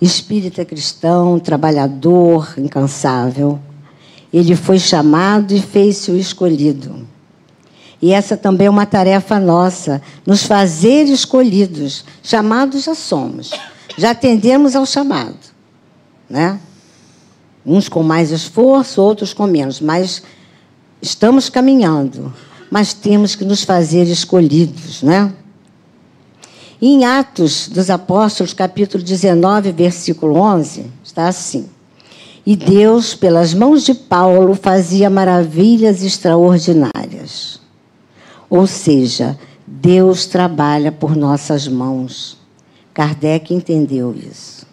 espírita 0.00 0.64
cristão, 0.64 1.38
trabalhador, 1.38 2.54
incansável. 2.58 3.58
Ele 4.32 4.54
foi 4.54 4.78
chamado 4.78 5.54
e 5.54 5.60
fez-se 5.60 6.10
o 6.10 6.16
escolhido. 6.16 7.06
E 8.00 8.12
essa 8.12 8.36
também 8.36 8.66
é 8.66 8.70
uma 8.70 8.84
tarefa 8.84 9.40
nossa, 9.40 10.02
nos 10.26 10.42
fazer 10.42 11.04
escolhidos. 11.04 12.04
Chamados 12.22 12.84
já 12.84 12.94
somos, 12.94 13.50
já 13.96 14.10
atendemos 14.10 14.76
ao 14.76 14.84
chamado. 14.84 15.38
Né? 16.28 16.60
Uns 17.64 17.88
com 17.88 18.02
mais 18.02 18.30
esforço, 18.30 19.00
outros 19.00 19.32
com 19.32 19.46
menos, 19.46 19.80
mas 19.80 20.22
estamos 21.00 21.48
caminhando. 21.48 22.34
Mas 22.70 22.92
temos 22.92 23.34
que 23.34 23.44
nos 23.44 23.62
fazer 23.62 24.04
escolhidos, 24.04 25.02
né? 25.02 25.32
em 26.80 27.04
Atos 27.04 27.68
dos 27.68 27.88
Apóstolos, 27.88 28.52
capítulo 28.52 29.02
19, 29.02 29.72
versículo 29.72 30.36
11, 30.36 30.86
está 31.02 31.28
assim: 31.28 31.68
E 32.44 32.54
Deus, 32.54 33.14
pelas 33.14 33.54
mãos 33.54 33.84
de 33.84 33.94
Paulo, 33.94 34.54
fazia 34.54 35.08
maravilhas 35.08 36.02
extraordinárias. 36.02 37.60
Ou 38.48 38.66
seja, 38.66 39.38
Deus 39.66 40.26
trabalha 40.26 40.92
por 40.92 41.16
nossas 41.16 41.66
mãos. 41.66 42.36
Kardec 42.92 43.52
entendeu 43.52 44.14
isso. 44.14 44.66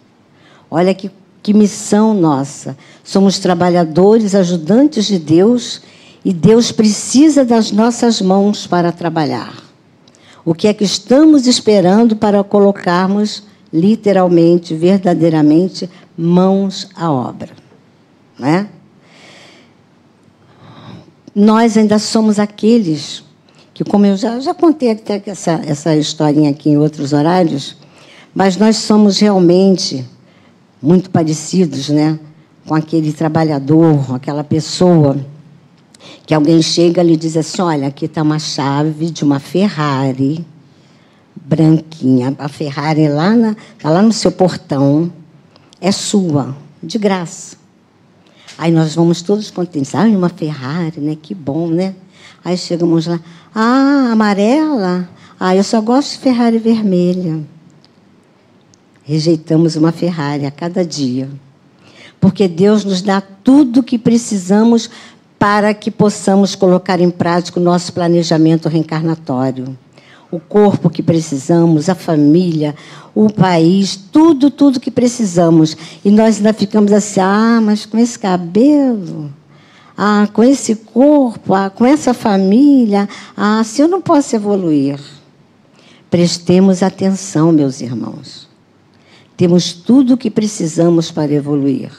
Olha 0.70 0.94
que, 0.94 1.10
que 1.42 1.54
missão 1.54 2.14
nossa. 2.14 2.78
Somos 3.04 3.40
trabalhadores, 3.40 4.36
ajudantes 4.36 5.06
de 5.06 5.18
Deus, 5.18 5.82
e 6.24 6.32
Deus 6.32 6.72
precisa 6.72 7.44
das 7.44 7.72
nossas 7.72 8.22
mãos 8.22 8.66
para 8.66 8.92
trabalhar. 8.92 9.54
O 10.46 10.54
que 10.54 10.68
é 10.68 10.74
que 10.74 10.84
estamos 10.84 11.48
esperando 11.48 12.16
para 12.16 12.44
colocarmos 12.44 13.44
literalmente, 13.72 14.74
verdadeiramente, 14.74 15.90
mãos 16.18 16.88
à 16.96 17.12
obra? 17.12 17.50
Né? 18.38 18.68
Nós 21.36 21.78
ainda 21.78 22.00
somos 22.00 22.40
aqueles 22.40 23.24
que, 23.74 23.84
como 23.84 24.06
eu 24.06 24.16
já, 24.16 24.40
já 24.40 24.54
contei 24.54 24.92
até 24.92 25.22
essa, 25.26 25.62
essa 25.66 25.96
historinha 25.96 26.52
aqui 26.52 26.70
em 26.70 26.78
outros 26.78 27.12
horários, 27.12 27.76
mas 28.34 28.56
nós 28.56 28.78
somos 28.78 29.20
realmente 29.20 30.06
muito 30.82 31.10
parecidos 31.10 31.90
né, 31.90 32.20
com 32.66 32.76
aquele 32.76 33.12
trabalhador, 33.12 34.16
aquela 34.16 34.44
pessoa 34.44 35.18
que 36.26 36.34
alguém 36.34 36.62
chega 36.62 37.04
e 37.04 37.08
lhe 37.08 37.18
diz 37.18 37.38
assim: 37.38 37.62
olha, 37.62 37.88
aqui 37.88 38.06
está 38.06 38.22
uma 38.22 38.40
chave 38.40 39.10
de 39.10 39.24
uma 39.24 39.40
Ferrari 39.40 40.46
branquinha. 41.36 42.36
A 42.38 42.48
Ferrari 42.48 43.08
lá, 43.08 43.36
na, 43.36 43.56
tá 43.80 43.90
lá 43.90 44.02
no 44.02 44.14
seu 44.14 44.32
portão, 44.32 45.12
é 45.82 45.92
sua, 45.92 46.56
de 46.82 46.98
graça. 46.98 47.58
Aí 48.58 48.72
nós 48.72 48.96
vamos 48.96 49.22
todos 49.22 49.50
contentes. 49.50 49.96
Ah, 49.96 50.04
uma 50.04 50.30
Ferrari, 50.30 51.00
né? 51.00 51.18
Que 51.20 51.34
bom, 51.34 51.68
né? 51.68 51.96
Aí 52.46 52.58
chegamos 52.58 53.08
lá. 53.08 53.20
Ah, 53.54 54.10
amarela? 54.12 55.10
Ah, 55.40 55.56
eu 55.56 55.64
só 55.64 55.82
gosto 55.82 56.12
de 56.12 56.20
Ferrari 56.20 56.60
vermelha. 56.60 57.42
Rejeitamos 59.04 59.76
uma 59.76 59.92
Ferrari 59.92 60.46
a 60.46 60.52
cada 60.52 60.86
dia. 60.86 61.30
Porque 62.20 62.48
Deus 62.48 62.86
nos 62.86 63.02
dá 63.02 63.20
tudo 63.20 63.82
o 63.82 63.84
que 63.84 63.98
precisamos 63.98 64.90
para 65.44 65.74
que 65.74 65.92
possamos 65.92 66.56
colocar 66.56 67.02
em 67.02 67.10
prática 67.10 67.60
o 67.60 67.64
nosso 67.64 67.92
planejamento 67.92 68.70
reencarnatório 68.70 69.78
o 70.32 70.40
corpo 70.40 70.90
que 70.90 71.04
precisamos, 71.04 71.90
a 71.90 71.96
família, 71.96 72.74
o 73.14 73.30
país, 73.30 73.94
tudo, 73.94 74.50
tudo 74.50 74.80
que 74.80 74.90
precisamos. 74.90 75.76
E 76.04 76.10
nós 76.10 76.38
ainda 76.38 76.54
ficamos 76.54 76.94
assim, 76.94 77.20
ah, 77.20 77.60
mas 77.62 77.86
com 77.86 77.98
esse 77.98 78.18
cabelo, 78.18 79.34
ah, 79.98 80.30
com 80.32 80.46
esse 80.46 80.76
corpo, 80.76 81.54
ah, 81.54 81.70
com 81.70 81.86
essa 81.86 82.14
família, 82.14 83.10
ah, 83.36 83.60
assim 83.60 83.82
eu 83.82 83.90
não 83.90 84.02
posso 84.02 84.38
evoluir. 84.38 84.98
Prestemos 86.10 86.82
atenção, 86.82 87.52
meus 87.52 87.82
irmãos. 87.82 88.48
Temos 89.36 89.74
tudo 89.74 90.14
o 90.14 90.18
que 90.18 90.32
precisamos 90.32 91.12
para 91.12 91.34
evoluir. 91.34 91.92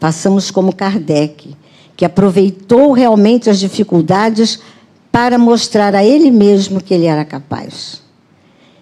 Passamos 0.00 0.50
como 0.50 0.74
Kardec, 0.74 1.56
que 1.96 2.04
aproveitou 2.04 2.92
realmente 2.92 3.48
as 3.48 3.58
dificuldades 3.58 4.60
para 5.12 5.38
mostrar 5.38 5.94
a 5.94 6.04
ele 6.04 6.30
mesmo 6.30 6.80
que 6.80 6.92
ele 6.92 7.06
era 7.06 7.24
capaz. 7.24 8.02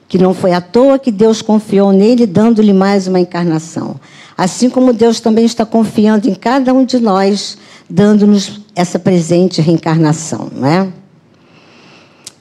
Que 0.09 0.19
não 0.19 0.33
foi 0.33 0.53
à 0.53 0.61
toa 0.61 0.99
que 0.99 1.11
Deus 1.11 1.43
confiou 1.43 1.93
nele, 1.93 2.27
dando-lhe 2.27 2.73
mais 2.73 3.07
uma 3.07 3.21
encarnação. 3.21 4.01
Assim 4.37 4.71
como 4.71 4.93
Deus 4.93 5.21
também 5.21 5.45
está 5.45 5.65
confiando 5.65 6.29
em 6.29 6.35
cada 6.35 6.73
um 6.73 6.85
de 6.85 6.99
nós, 6.99 7.59
dando-nos 7.89 8.61
essa 8.75 8.99
presente 8.99 9.61
reencarnação, 9.61 10.49
não 10.55 10.67
é? 10.67 10.89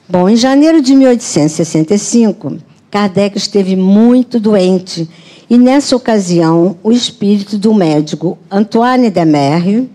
Bom, 0.08 0.28
em 0.28 0.36
janeiro 0.36 0.82
de 0.82 0.94
1865, 0.94 2.58
Kardec 2.90 3.38
esteve 3.38 3.76
muito 3.76 4.38
doente 4.38 5.08
e, 5.48 5.56
nessa 5.56 5.96
ocasião, 5.96 6.76
o 6.82 6.92
espírito 6.92 7.56
do 7.56 7.72
médico 7.72 8.38
Antoine 8.50 9.10
Demerre, 9.10 9.88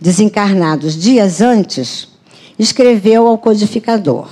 desencarnados 0.00 0.96
dias 0.96 1.40
antes, 1.40 2.08
escreveu 2.58 3.26
ao 3.26 3.38
codificador. 3.38 4.28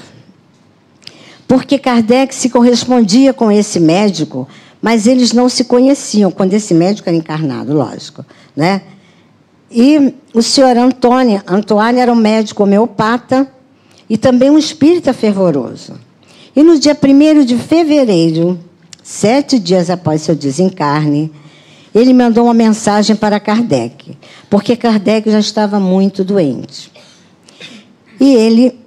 Porque 1.47 1.79
Kardec 1.79 2.35
se 2.35 2.49
correspondia 2.49 3.33
com 3.33 3.51
esse 3.51 3.79
médico, 3.79 4.49
mas 4.81 5.07
eles 5.07 5.33
não 5.33 5.49
se 5.49 5.65
conheciam 5.65 6.31
quando 6.31 6.55
esse 6.55 6.75
médico 6.75 7.09
era 7.09 7.17
encarnado, 7.17 7.75
lógico. 7.75 8.25
Né? 8.57 8.83
E 9.71 10.15
o 10.33 10.43
senhor 10.43 10.77
Antônio, 10.77 11.43
Antônio 11.47 12.01
era 12.01 12.13
um 12.13 12.17
médico 12.17 12.63
homeopata 12.63 13.49
e 14.09 14.17
também 14.17 14.51
um 14.51 14.59
espírita 14.59 15.13
fervoroso. 15.13 15.95
E 16.55 16.63
no 16.63 16.79
dia 16.79 16.97
1 16.97 17.45
de 17.45 17.57
fevereiro, 17.57 18.59
sete 19.03 19.59
dias 19.59 19.91
após 19.91 20.23
seu 20.23 20.35
desencarne, 20.35 21.33
ele 21.95 22.13
mandou 22.13 22.45
uma 22.45 22.55
mensagem 22.55 23.15
para 23.15 23.39
Kardec, 23.39 24.19
porque 24.51 24.75
Kardec 24.75 25.31
já 25.31 25.39
estava 25.39 25.79
muito 25.79 26.25
doente. 26.25 26.91
E 28.21 28.35
ele 28.35 28.81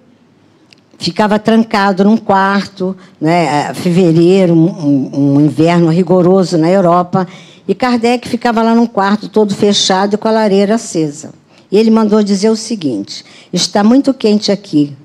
ficava 0.97 1.39
trancado 1.39 2.03
num 2.03 2.17
quarto, 2.17 2.97
né, 3.21 3.73
fevereiro, 3.73 4.53
um, 4.53 5.35
um, 5.35 5.41
inverno 5.41 5.89
rigoroso 5.89 6.57
na 6.57 6.69
Europa, 6.69 7.27
e 7.67 7.75
Kardec 7.75 8.27
ficava 8.27 8.61
lá 8.61 8.73
num 8.73 8.87
quarto 8.87 9.29
todo 9.29 9.55
fechado 9.55 10.15
e 10.15 10.17
com 10.17 10.27
a 10.27 10.31
lareira 10.31 10.75
acesa. 10.75 11.31
E 11.71 11.77
ele 11.77 11.91
mandou 11.91 12.23
dizer 12.23 12.49
o 12.49 12.55
seguinte: 12.55 13.23
está 13.53 13.83
muito 13.83 14.13
quente 14.13 14.51
aqui, 14.51 14.95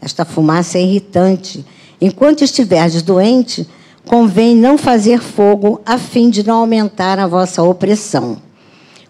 esta 0.00 0.24
fumaça 0.24 0.78
é 0.78 0.82
irritante. 0.82 1.64
Enquanto 2.00 2.42
estiverdes 2.42 3.02
doente, 3.02 3.68
convém 4.06 4.54
não 4.54 4.76
fazer 4.76 5.20
fogo 5.20 5.80
a 5.86 5.98
fim 5.98 6.30
de 6.30 6.46
não 6.46 6.56
aumentar 6.58 7.18
a 7.18 7.26
vossa 7.26 7.62
opressão. 7.62 8.38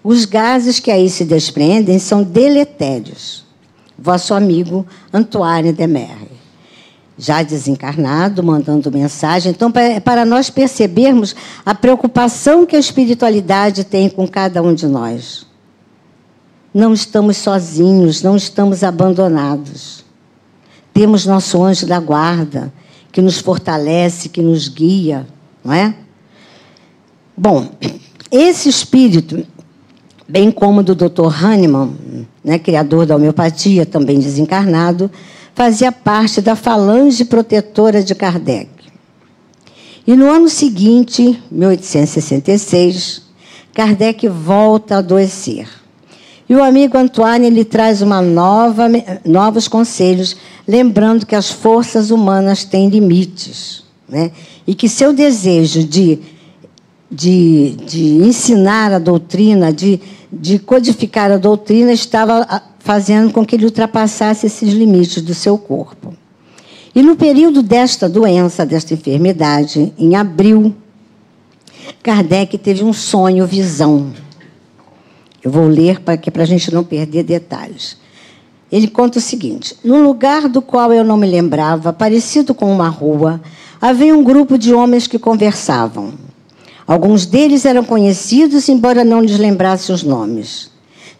Os 0.04 0.24
gases 0.24 0.80
que 0.80 0.90
aí 0.90 1.08
se 1.08 1.24
desprendem 1.24 1.98
são 1.98 2.22
deletérios 2.22 3.42
vosso 4.02 4.34
amigo 4.34 4.84
Antoine 5.12 5.72
Demerre. 5.72 6.32
Já 7.16 7.42
desencarnado, 7.42 8.42
mandando 8.42 8.90
mensagem. 8.90 9.52
Então, 9.52 9.70
para 10.04 10.24
nós 10.24 10.50
percebermos 10.50 11.36
a 11.64 11.74
preocupação 11.74 12.66
que 12.66 12.74
a 12.74 12.80
espiritualidade 12.80 13.84
tem 13.84 14.08
com 14.08 14.26
cada 14.26 14.60
um 14.60 14.74
de 14.74 14.88
nós. 14.88 15.46
Não 16.74 16.92
estamos 16.92 17.36
sozinhos, 17.36 18.22
não 18.22 18.34
estamos 18.34 18.82
abandonados. 18.82 20.04
Temos 20.92 21.24
nosso 21.24 21.62
anjo 21.62 21.86
da 21.86 22.00
guarda, 22.00 22.72
que 23.12 23.20
nos 23.20 23.38
fortalece, 23.38 24.30
que 24.30 24.42
nos 24.42 24.68
guia, 24.68 25.26
não 25.62 25.72
é? 25.72 25.94
Bom, 27.36 27.68
esse 28.30 28.68
espírito 28.68 29.46
bem 30.26 30.50
como 30.50 30.82
do 30.82 30.94
Dr. 30.94 31.26
Hahnemann, 31.26 32.26
né, 32.42 32.58
criador 32.58 33.04
da 33.04 33.16
homeopatia, 33.16 33.84
também 33.84 34.18
desencarnado, 34.18 35.10
fazia 35.54 35.92
parte 35.92 36.40
da 36.40 36.56
falange 36.56 37.26
protetora 37.26 38.02
de 38.02 38.14
Kardec. 38.14 38.70
E 40.06 40.16
no 40.16 40.30
ano 40.30 40.48
seguinte, 40.48 41.38
1866, 41.50 43.22
Kardec 43.74 44.26
volta 44.26 44.96
a 44.96 44.98
adoecer. 44.98 45.68
E 46.52 46.54
o 46.54 46.62
amigo 46.62 46.98
Antoine 46.98 47.48
lhe 47.48 47.64
traz 47.64 48.02
uma 48.02 48.20
nova, 48.20 48.84
novos 49.24 49.66
conselhos, 49.66 50.36
lembrando 50.68 51.24
que 51.24 51.34
as 51.34 51.50
forças 51.50 52.10
humanas 52.10 52.62
têm 52.62 52.90
limites. 52.90 53.82
Né? 54.06 54.30
E 54.66 54.74
que 54.74 54.86
seu 54.86 55.14
desejo 55.14 55.82
de, 55.82 56.18
de, 57.10 57.76
de 57.86 58.04
ensinar 58.18 58.92
a 58.92 58.98
doutrina, 58.98 59.72
de 59.72 59.98
de 60.32 60.58
codificar 60.58 61.30
a 61.30 61.36
doutrina 61.36 61.92
estava 61.92 62.46
ah, 62.48 62.62
fazendo 62.78 63.30
com 63.32 63.44
que 63.44 63.54
ele 63.54 63.66
ultrapassasse 63.66 64.46
esses 64.46 64.72
limites 64.72 65.22
do 65.22 65.34
seu 65.34 65.58
corpo. 65.58 66.14
E 66.94 67.02
no 67.02 67.16
período 67.16 67.62
desta 67.62 68.08
doença, 68.08 68.64
desta 68.64 68.94
enfermidade, 68.94 69.92
em 69.98 70.16
abril, 70.16 70.74
Kardec 72.02 72.56
teve 72.56 72.82
um 72.82 72.92
sonho, 72.92 73.46
visão. 73.46 74.12
Eu 75.44 75.50
vou 75.50 75.66
ler 75.66 76.00
para 76.00 76.16
que 76.16 76.30
para 76.30 76.42
a 76.42 76.46
gente 76.46 76.72
não 76.72 76.84
perder 76.84 77.24
detalhes. 77.24 77.96
Ele 78.70 78.88
conta 78.88 79.18
o 79.18 79.22
seguinte: 79.22 79.76
no 79.84 80.02
lugar 80.02 80.48
do 80.48 80.62
qual 80.62 80.92
eu 80.92 81.04
não 81.04 81.16
me 81.16 81.26
lembrava, 81.26 81.92
parecido 81.92 82.54
com 82.54 82.72
uma 82.72 82.88
rua, 82.88 83.40
havia 83.80 84.16
um 84.16 84.22
grupo 84.22 84.56
de 84.56 84.72
homens 84.72 85.06
que 85.06 85.18
conversavam. 85.18 86.14
Alguns 86.86 87.26
deles 87.26 87.64
eram 87.64 87.84
conhecidos, 87.84 88.68
embora 88.68 89.04
não 89.04 89.20
lhes 89.20 89.38
lembrasse 89.38 89.92
os 89.92 90.02
nomes. 90.02 90.70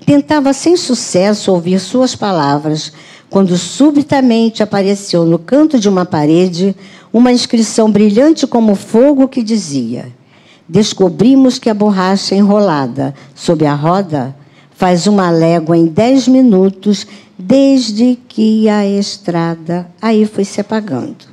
Tentava 0.05 0.53
sem 0.53 0.77
sucesso 0.77 1.53
ouvir 1.53 1.79
suas 1.79 2.17
palavras, 2.17 2.93
quando 3.31 3.57
subitamente 3.57 4.63
apareceu 4.63 5.25
no 5.25 5.39
canto 5.39 5.79
de 5.79 5.89
uma 5.89 6.05
parede 6.05 6.75
uma 7.13 7.31
inscrição 7.31 7.91
brilhante 7.91 8.47
como 8.47 8.75
fogo 8.75 9.29
que 9.29 9.43
dizia: 9.43 10.13
descobrimos 10.68 11.59
que 11.59 11.70
a 11.70 11.75
borracha 11.75 12.35
enrolada 12.35 13.14
sob 13.35 13.64
a 13.66 13.75
roda 13.75 14.35
faz 14.70 15.07
uma 15.07 15.31
légua 15.31 15.77
em 15.77 15.87
dez 15.87 16.27
minutos 16.27 17.07
desde 17.38 18.18
que 18.29 18.68
a 18.68 18.87
estrada 18.87 19.88
aí 20.01 20.27
foi 20.27 20.44
se 20.44 20.61
apagando. 20.61 21.33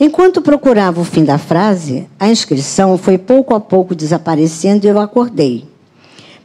Enquanto 0.00 0.42
procurava 0.42 1.00
o 1.00 1.04
fim 1.04 1.24
da 1.24 1.38
frase, 1.38 2.08
a 2.18 2.28
inscrição 2.28 2.98
foi 2.98 3.18
pouco 3.18 3.54
a 3.54 3.60
pouco 3.60 3.94
desaparecendo 3.94 4.84
e 4.84 4.88
eu 4.88 4.98
acordei. 4.98 5.64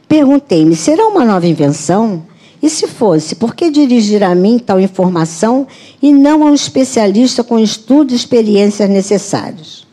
Perguntei-me: 0.06 0.76
será 0.76 1.06
uma 1.08 1.24
nova 1.24 1.46
invenção? 1.46 2.22
E 2.62 2.70
se 2.70 2.86
fosse, 2.86 3.34
por 3.34 3.56
que 3.56 3.70
dirigir 3.70 4.22
a 4.22 4.34
mim 4.34 4.58
tal 4.58 4.78
informação 4.78 5.66
e 6.00 6.12
não 6.12 6.46
a 6.46 6.50
um 6.50 6.54
especialista 6.54 7.42
com 7.42 7.58
estudo 7.58 8.12
e 8.12 8.16
experiências 8.16 8.88
necessários? 8.88 9.87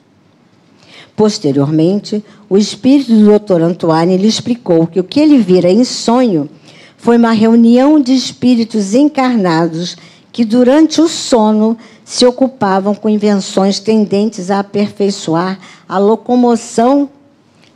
Posteriormente, 1.15 2.23
o 2.49 2.57
espírito 2.57 3.13
do 3.13 3.39
Dr. 3.39 3.61
Antoine 3.61 4.17
lhe 4.17 4.27
explicou 4.27 4.85
que 4.85 4.99
o 4.99 5.03
que 5.03 5.19
ele 5.19 5.37
vira 5.37 5.71
em 5.71 5.83
sonho 5.83 6.49
foi 6.97 7.17
uma 7.17 7.31
reunião 7.31 8.01
de 8.01 8.13
espíritos 8.13 8.93
encarnados 8.93 9.95
que, 10.31 10.43
durante 10.43 10.99
o 10.99 11.07
sono, 11.07 11.77
se 12.03 12.25
ocupavam 12.25 12.93
com 12.93 13.07
invenções 13.07 13.79
tendentes 13.79 14.51
a 14.51 14.59
aperfeiçoar 14.59 15.57
a 15.87 15.97
locomoção 15.97 17.09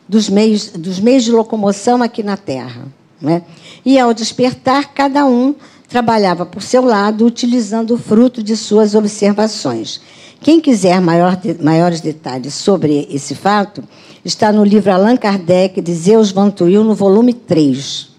dos 0.08 0.28
meios, 0.28 0.70
dos 0.70 1.00
meios 1.00 1.24
de 1.24 1.32
locomoção 1.32 2.04
aqui 2.04 2.22
na 2.22 2.36
Terra. 2.36 2.88
Né? 3.22 3.44
E, 3.86 3.98
ao 3.98 4.14
despertar, 4.14 4.94
cada 4.94 5.26
um 5.26 5.56
trabalhava 5.88 6.46
por 6.46 6.62
seu 6.62 6.84
lado, 6.84 7.26
utilizando 7.26 7.96
o 7.96 7.98
fruto 7.98 8.44
de 8.44 8.58
suas 8.58 8.94
observações. 8.94 10.02
Quem 10.42 10.62
quiser 10.62 11.02
maior 11.02 11.38
maiores 11.62 12.00
detalhes 12.00 12.54
sobre 12.54 13.08
esse 13.12 13.36
fato, 13.36 13.84
está 14.24 14.52
no 14.52 14.64
livro 14.64 14.92
Allan 14.92 15.18
Kardec, 15.18 15.82
de 15.82 15.94
Zeus 15.94 16.32
Van 16.32 16.54
no 16.84 16.96
volume 16.96 17.34
3. 17.34 18.10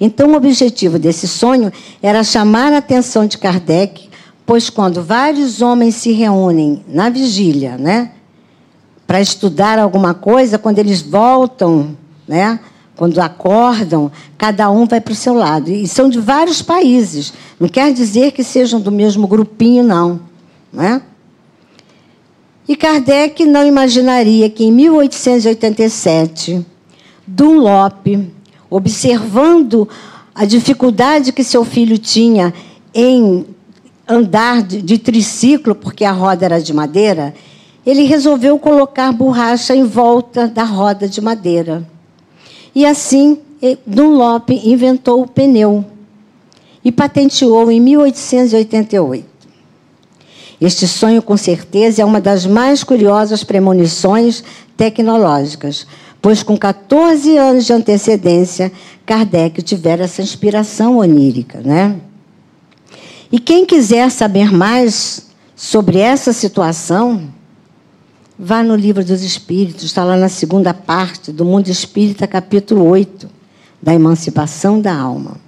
Então, 0.00 0.30
o 0.30 0.36
objetivo 0.36 0.98
desse 0.98 1.26
sonho 1.26 1.72
era 2.02 2.22
chamar 2.22 2.72
a 2.72 2.78
atenção 2.78 3.26
de 3.26 3.38
Kardec, 3.38 4.08
pois 4.46 4.70
quando 4.70 5.02
vários 5.02 5.60
homens 5.60 5.96
se 5.96 6.12
reúnem 6.12 6.84
na 6.86 7.08
vigília, 7.08 7.76
né, 7.76 8.12
para 9.06 9.20
estudar 9.20 9.78
alguma 9.78 10.14
coisa, 10.14 10.58
quando 10.58 10.78
eles 10.78 11.00
voltam, 11.00 11.96
né, 12.26 12.60
quando 12.94 13.18
acordam, 13.20 14.10
cada 14.36 14.70
um 14.70 14.84
vai 14.84 15.00
para 15.00 15.12
o 15.12 15.16
seu 15.16 15.32
lado. 15.32 15.70
E 15.70 15.86
são 15.88 16.08
de 16.08 16.20
vários 16.20 16.60
países. 16.60 17.32
Não 17.58 17.68
quer 17.68 17.92
dizer 17.92 18.32
que 18.32 18.42
sejam 18.42 18.80
do 18.80 18.90
mesmo 18.90 19.26
grupinho, 19.26 19.84
não. 19.84 20.27
Né? 20.72 21.02
E 22.68 22.76
Kardec 22.76 23.46
não 23.46 23.66
imaginaria 23.66 24.50
que 24.50 24.64
em 24.64 24.72
1887, 24.72 26.64
Dunlop, 27.26 28.06
observando 28.68 29.88
a 30.34 30.44
dificuldade 30.44 31.32
que 31.32 31.42
seu 31.42 31.64
filho 31.64 31.96
tinha 31.96 32.52
em 32.94 33.46
andar 34.06 34.62
de, 34.62 34.98
triciclo, 34.98 35.74
porque 35.74 36.04
a 36.04 36.12
roda 36.12 36.44
era 36.44 36.60
de 36.60 36.72
madeira, 36.72 37.34
ele 37.84 38.04
resolveu 38.04 38.58
colocar 38.58 39.12
borracha 39.12 39.74
em 39.74 39.84
volta 39.84 40.46
da 40.46 40.64
roda 40.64 41.08
de 41.08 41.20
madeira. 41.20 41.86
E 42.74 42.84
assim, 42.84 43.38
Dunlop 43.86 44.50
inventou 44.50 45.22
o 45.22 45.26
pneu 45.26 45.84
e 46.84 46.92
patenteou 46.92 47.70
em 47.70 47.80
1888. 47.80 49.37
Este 50.60 50.88
sonho, 50.88 51.22
com 51.22 51.36
certeza, 51.36 52.02
é 52.02 52.04
uma 52.04 52.20
das 52.20 52.44
mais 52.44 52.82
curiosas 52.82 53.44
premonições 53.44 54.42
tecnológicas, 54.76 55.86
pois 56.20 56.42
com 56.42 56.56
14 56.56 57.36
anos 57.36 57.64
de 57.64 57.72
antecedência, 57.72 58.72
Kardec 59.06 59.62
tivera 59.62 60.04
essa 60.04 60.20
inspiração 60.20 60.98
onírica. 60.98 61.60
Né? 61.60 61.96
E 63.30 63.38
quem 63.38 63.64
quiser 63.64 64.10
saber 64.10 64.52
mais 64.52 65.26
sobre 65.54 65.98
essa 65.98 66.32
situação, 66.32 67.28
Vá 68.40 68.62
no 68.62 68.76
livro 68.76 69.04
dos 69.04 69.24
Espíritos, 69.24 69.82
está 69.82 70.04
lá 70.04 70.16
na 70.16 70.28
segunda 70.28 70.72
parte 70.72 71.32
do 71.32 71.44
Mundo 71.44 71.66
Espírita, 71.66 72.24
capítulo 72.24 72.84
8, 72.84 73.28
da 73.82 73.92
emancipação 73.92 74.80
da 74.80 74.96
alma, 74.96 75.38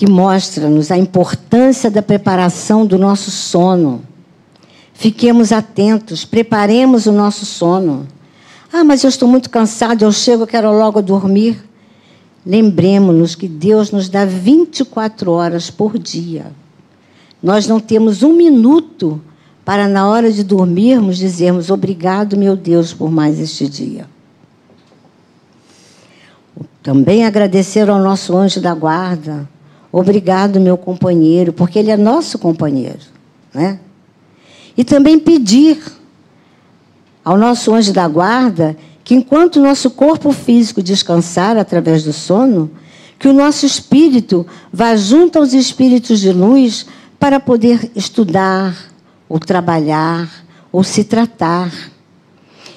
que 0.00 0.08
mostra-nos 0.08 0.90
a 0.90 0.96
importância 0.96 1.90
da 1.90 2.00
preparação 2.00 2.86
do 2.86 2.98
nosso 2.98 3.30
sono. 3.30 4.00
Fiquemos 4.94 5.52
atentos, 5.52 6.24
preparemos 6.24 7.04
o 7.04 7.12
nosso 7.12 7.44
sono. 7.44 8.08
Ah, 8.72 8.82
mas 8.82 9.04
eu 9.04 9.10
estou 9.10 9.28
muito 9.28 9.50
cansado, 9.50 10.02
eu 10.02 10.10
chego, 10.10 10.46
quero 10.46 10.72
logo 10.72 11.02
dormir. 11.02 11.62
Lembremos-nos 12.46 13.34
que 13.34 13.46
Deus 13.46 13.90
nos 13.90 14.08
dá 14.08 14.24
24 14.24 15.32
horas 15.32 15.70
por 15.70 15.98
dia. 15.98 16.50
Nós 17.42 17.66
não 17.66 17.78
temos 17.78 18.22
um 18.22 18.32
minuto 18.32 19.20
para 19.66 19.86
na 19.86 20.08
hora 20.08 20.32
de 20.32 20.42
dormirmos 20.42 21.18
dizermos 21.18 21.68
obrigado, 21.68 22.38
meu 22.38 22.56
Deus, 22.56 22.94
por 22.94 23.10
mais 23.10 23.38
este 23.38 23.68
dia. 23.68 24.08
Também 26.82 27.26
agradecer 27.26 27.90
ao 27.90 27.98
nosso 27.98 28.34
anjo 28.34 28.62
da 28.62 28.74
guarda. 28.74 29.46
Obrigado, 29.92 30.60
meu 30.60 30.76
companheiro, 30.76 31.52
porque 31.52 31.78
ele 31.78 31.90
é 31.90 31.96
nosso 31.96 32.38
companheiro, 32.38 33.00
né? 33.52 33.80
E 34.76 34.84
também 34.84 35.18
pedir 35.18 35.82
ao 37.24 37.36
nosso 37.36 37.74
anjo 37.74 37.92
da 37.92 38.06
guarda 38.06 38.76
que 39.02 39.14
enquanto 39.14 39.56
o 39.56 39.62
nosso 39.62 39.90
corpo 39.90 40.30
físico 40.32 40.82
descansar 40.82 41.56
através 41.56 42.04
do 42.04 42.12
sono, 42.12 42.70
que 43.18 43.28
o 43.28 43.32
nosso 43.32 43.66
espírito 43.66 44.46
vá 44.72 44.96
junto 44.96 45.38
aos 45.38 45.52
espíritos 45.52 46.20
de 46.20 46.32
luz 46.32 46.86
para 47.18 47.40
poder 47.40 47.90
estudar, 47.94 48.74
ou 49.28 49.38
trabalhar, 49.38 50.44
ou 50.72 50.82
se 50.82 51.04
tratar. 51.04 51.72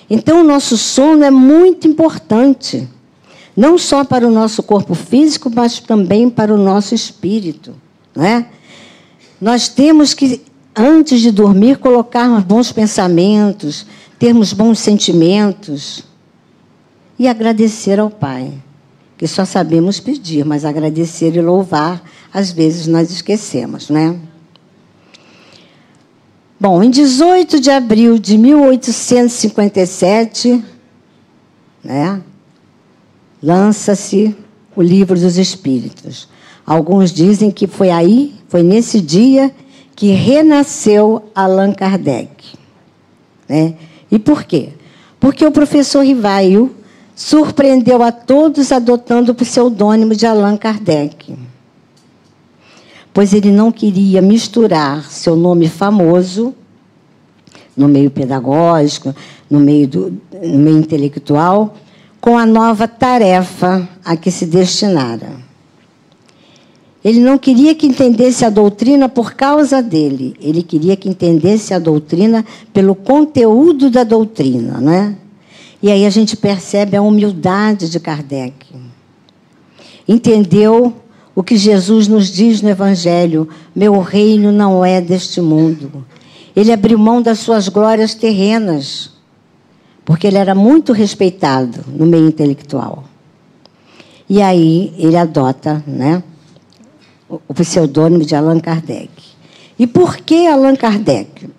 Então, 0.10 0.42
o 0.42 0.44
nosso 0.44 0.78
sono 0.78 1.24
é 1.24 1.32
muito 1.32 1.88
importante, 1.88 2.88
não 3.56 3.78
só 3.78 4.04
para 4.04 4.28
o 4.28 4.32
nosso 4.32 4.64
corpo 4.64 4.96
físico, 4.96 5.52
mas 5.54 5.80
também 5.80 6.30
para 6.30 6.54
o 6.54 6.58
nosso 6.58 6.96
espírito. 6.96 7.76
Não 8.16 8.24
é? 8.24 8.48
Nós 9.40 9.68
temos 9.68 10.14
que, 10.14 10.42
antes 10.76 11.22
de 11.22 11.32
dormir, 11.32 11.78
colocar 11.78 12.42
bons 12.42 12.72
pensamentos, 12.72 13.86
termos 14.18 14.54
bons 14.54 14.80
sentimentos 14.80 16.04
e 17.20 17.28
agradecer 17.28 18.00
ao 18.00 18.10
Pai, 18.10 18.54
que 19.18 19.28
só 19.28 19.46
sabemos 19.46 20.00
pedir, 20.00 20.46
mas 20.46 20.66
agradecer 20.66 21.36
e 21.36 21.42
louvar, 21.42 22.02
às 22.34 22.52
vezes 22.52 22.88
nós 22.88 23.12
esquecemos, 23.12 23.90
né? 23.90 24.18
Bom, 26.60 26.82
em 26.82 26.90
18 26.90 27.60
de 27.60 27.70
abril 27.70 28.18
de 28.18 28.36
1857, 28.38 30.64
né, 31.84 32.22
lança-se 33.44 34.36
o 34.76 34.82
Livro 34.82 35.20
dos 35.20 35.38
Espíritos. 35.38 36.30
Alguns 36.66 37.12
dizem 37.12 37.52
que 37.52 37.68
foi 37.68 37.90
aí, 37.90 38.34
foi 38.48 38.64
nesse 38.64 39.02
dia 39.02 39.54
que 39.96 40.12
renasceu 40.12 41.24
Allan 41.36 41.74
Kardec. 41.74 42.56
Né? 43.50 43.76
E 44.10 44.18
por 44.18 44.44
quê? 44.44 44.70
Porque 45.20 45.46
o 45.46 45.52
professor 45.52 46.06
Rivaio 46.06 46.74
surpreendeu 47.14 48.02
a 48.02 48.12
todos 48.12 48.72
adotando 48.72 49.34
o 49.34 49.36
pseudônimo 49.36 50.16
de 50.16 50.26
Allan 50.26 50.56
Kardec 50.56 51.36
pois 53.14 53.34
ele 53.34 53.52
não 53.52 53.72
queria 53.72 54.22
misturar 54.22 55.10
seu 55.12 55.36
nome 55.36 55.70
famoso 55.70 56.54
no 57.78 57.88
meio 57.88 58.10
pedagógico, 58.10 59.16
no 59.50 59.60
meio, 59.60 59.88
do, 59.88 60.22
no 60.42 60.58
meio 60.58 60.78
intelectual, 60.78 61.76
com 62.24 62.38
a 62.38 62.46
nova 62.46 62.88
tarefa 62.88 63.86
a 64.02 64.16
que 64.16 64.32
se 64.32 64.46
destinara. 64.46 65.34
Ele 67.04 67.20
não 67.20 67.38
queria 67.38 67.76
que 67.76 67.86
entendesse 67.86 68.46
a 68.46 68.50
doutrina 68.50 69.10
por 69.10 69.34
causa 69.34 69.84
dele, 69.84 70.34
ele 70.40 70.64
queria 70.64 70.96
que 70.96 71.10
entendesse 71.10 71.74
a 71.74 71.80
doutrina 71.80 72.46
pelo 72.72 72.96
conteúdo 72.96 73.90
da 73.90 74.06
doutrina, 74.06 74.80
né? 74.80 75.18
E 75.82 75.92
aí 75.92 76.06
a 76.06 76.10
gente 76.10 76.38
percebe 76.38 76.96
a 76.96 77.02
humildade 77.02 77.90
de 77.90 78.00
Kardec. 78.00 78.68
Entendeu 80.08 80.94
o 81.36 81.44
que 81.44 81.58
Jesus 81.58 82.08
nos 82.08 82.32
diz 82.32 82.62
no 82.62 82.70
Evangelho: 82.70 83.50
meu 83.76 84.00
reino 84.00 84.50
não 84.50 84.86
é 84.86 85.02
deste 85.02 85.42
mundo. 85.42 86.06
Ele 86.56 86.72
abriu 86.72 86.98
mão 86.98 87.22
das 87.22 87.40
suas 87.40 87.68
glórias 87.68 88.16
terrenas, 88.16 89.13
porque 90.06 90.28
ele 90.28 90.38
era 90.38 90.54
muito 90.54 90.92
respeitado 90.92 91.84
no 91.88 92.06
meio 92.06 92.28
intelectual. 92.28 93.06
E 94.30 94.42
aí 94.42 94.94
ele 94.98 95.18
adota 95.18 95.84
né, 95.86 96.24
o 97.30 97.54
pseudônimo 97.54 98.26
de 98.26 98.36
Allan 98.36 98.60
Kardec. 98.60 99.12
E 99.78 99.88
por 99.88 100.18
que 100.18 100.48
Allan 100.48 100.76
Kardec? 100.76 101.50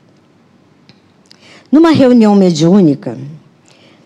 Numa 1.70 1.90
reunião 1.90 2.35
mediúnica, 2.35 3.18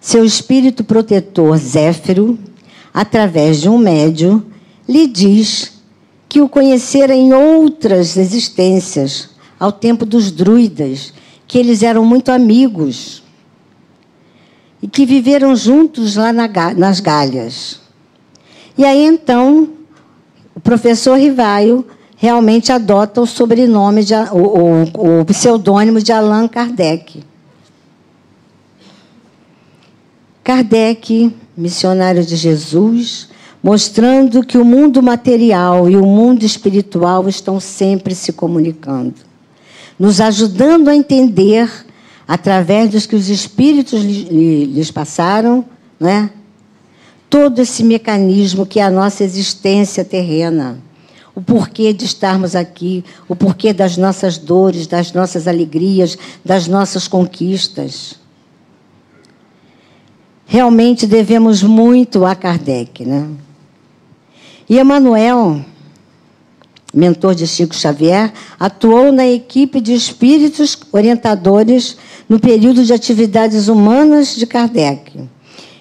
seu 0.00 0.24
espírito 0.24 0.82
protetor 0.84 1.56
Zéfiro, 1.58 2.38
através 2.94 3.60
de 3.60 3.68
um 3.68 3.76
médio, 3.76 4.44
lhe 4.88 5.06
diz 5.06 5.78
que 6.28 6.40
o 6.40 6.48
conhecera 6.48 7.14
em 7.14 7.32
outras 7.32 8.16
existências, 8.16 9.30
ao 9.58 9.72
tempo 9.72 10.06
dos 10.06 10.30
druidas, 10.30 11.12
que 11.46 11.58
eles 11.58 11.82
eram 11.82 12.04
muito 12.04 12.30
amigos 12.30 13.22
e 14.82 14.88
que 14.88 15.04
viveram 15.04 15.54
juntos 15.56 16.16
lá 16.16 16.32
nas 16.32 17.00
Galhas. 17.00 17.80
E 18.76 18.84
aí 18.84 19.04
então 19.04 19.70
o 20.54 20.60
professor 20.60 21.18
Rivaio 21.18 21.86
realmente 22.16 22.72
adota 22.72 23.20
o 23.20 23.26
sobrenome, 23.26 24.02
de, 24.02 24.12
o, 24.32 24.82
o, 24.96 25.20
o 25.20 25.24
pseudônimo 25.24 26.02
de 26.02 26.12
Allan 26.12 26.48
Kardec. 26.48 27.22
Kardec, 30.42 31.32
missionário 31.56 32.24
de 32.24 32.34
Jesus, 32.34 33.28
mostrando 33.62 34.44
que 34.44 34.58
o 34.58 34.64
mundo 34.64 35.02
material 35.02 35.88
e 35.88 35.96
o 35.96 36.04
mundo 36.04 36.44
espiritual 36.44 37.28
estão 37.28 37.60
sempre 37.60 38.14
se 38.14 38.32
comunicando, 38.32 39.14
nos 39.98 40.20
ajudando 40.20 40.88
a 40.88 40.96
entender, 40.96 41.70
através 42.28 42.90
dos 42.90 43.06
que 43.06 43.16
os 43.16 43.30
espíritos 43.30 44.02
lhes 44.04 44.90
passaram, 44.90 45.64
né? 45.98 46.30
todo 47.30 47.60
esse 47.60 47.82
mecanismo 47.82 48.66
que 48.66 48.80
é 48.80 48.82
a 48.82 48.90
nossa 48.90 49.24
existência 49.24 50.04
terrena. 50.04 50.78
O 51.34 51.40
porquê 51.40 51.92
de 51.92 52.04
estarmos 52.04 52.56
aqui, 52.56 53.04
o 53.28 53.36
porquê 53.36 53.72
das 53.72 53.96
nossas 53.96 54.38
dores, 54.38 54.86
das 54.86 55.12
nossas 55.12 55.46
alegrias, 55.46 56.18
das 56.44 56.66
nossas 56.66 57.06
conquistas. 57.06 58.16
Realmente 60.46 61.06
devemos 61.06 61.62
muito 61.62 62.24
a 62.24 62.34
Kardec, 62.34 63.04
né? 63.04 63.28
E 64.68 64.78
Emmanuel, 64.80 65.64
mentor 66.92 67.34
de 67.34 67.46
Chico 67.46 67.74
Xavier, 67.74 68.32
atuou 68.58 69.12
na 69.12 69.26
equipe 69.26 69.80
de 69.80 69.92
espíritos 69.94 70.78
orientadores 70.92 71.96
no 72.28 72.40
período 72.40 72.84
de 72.84 72.92
atividades 72.92 73.68
humanas 73.68 74.34
de 74.34 74.46
Kardec. 74.46 75.12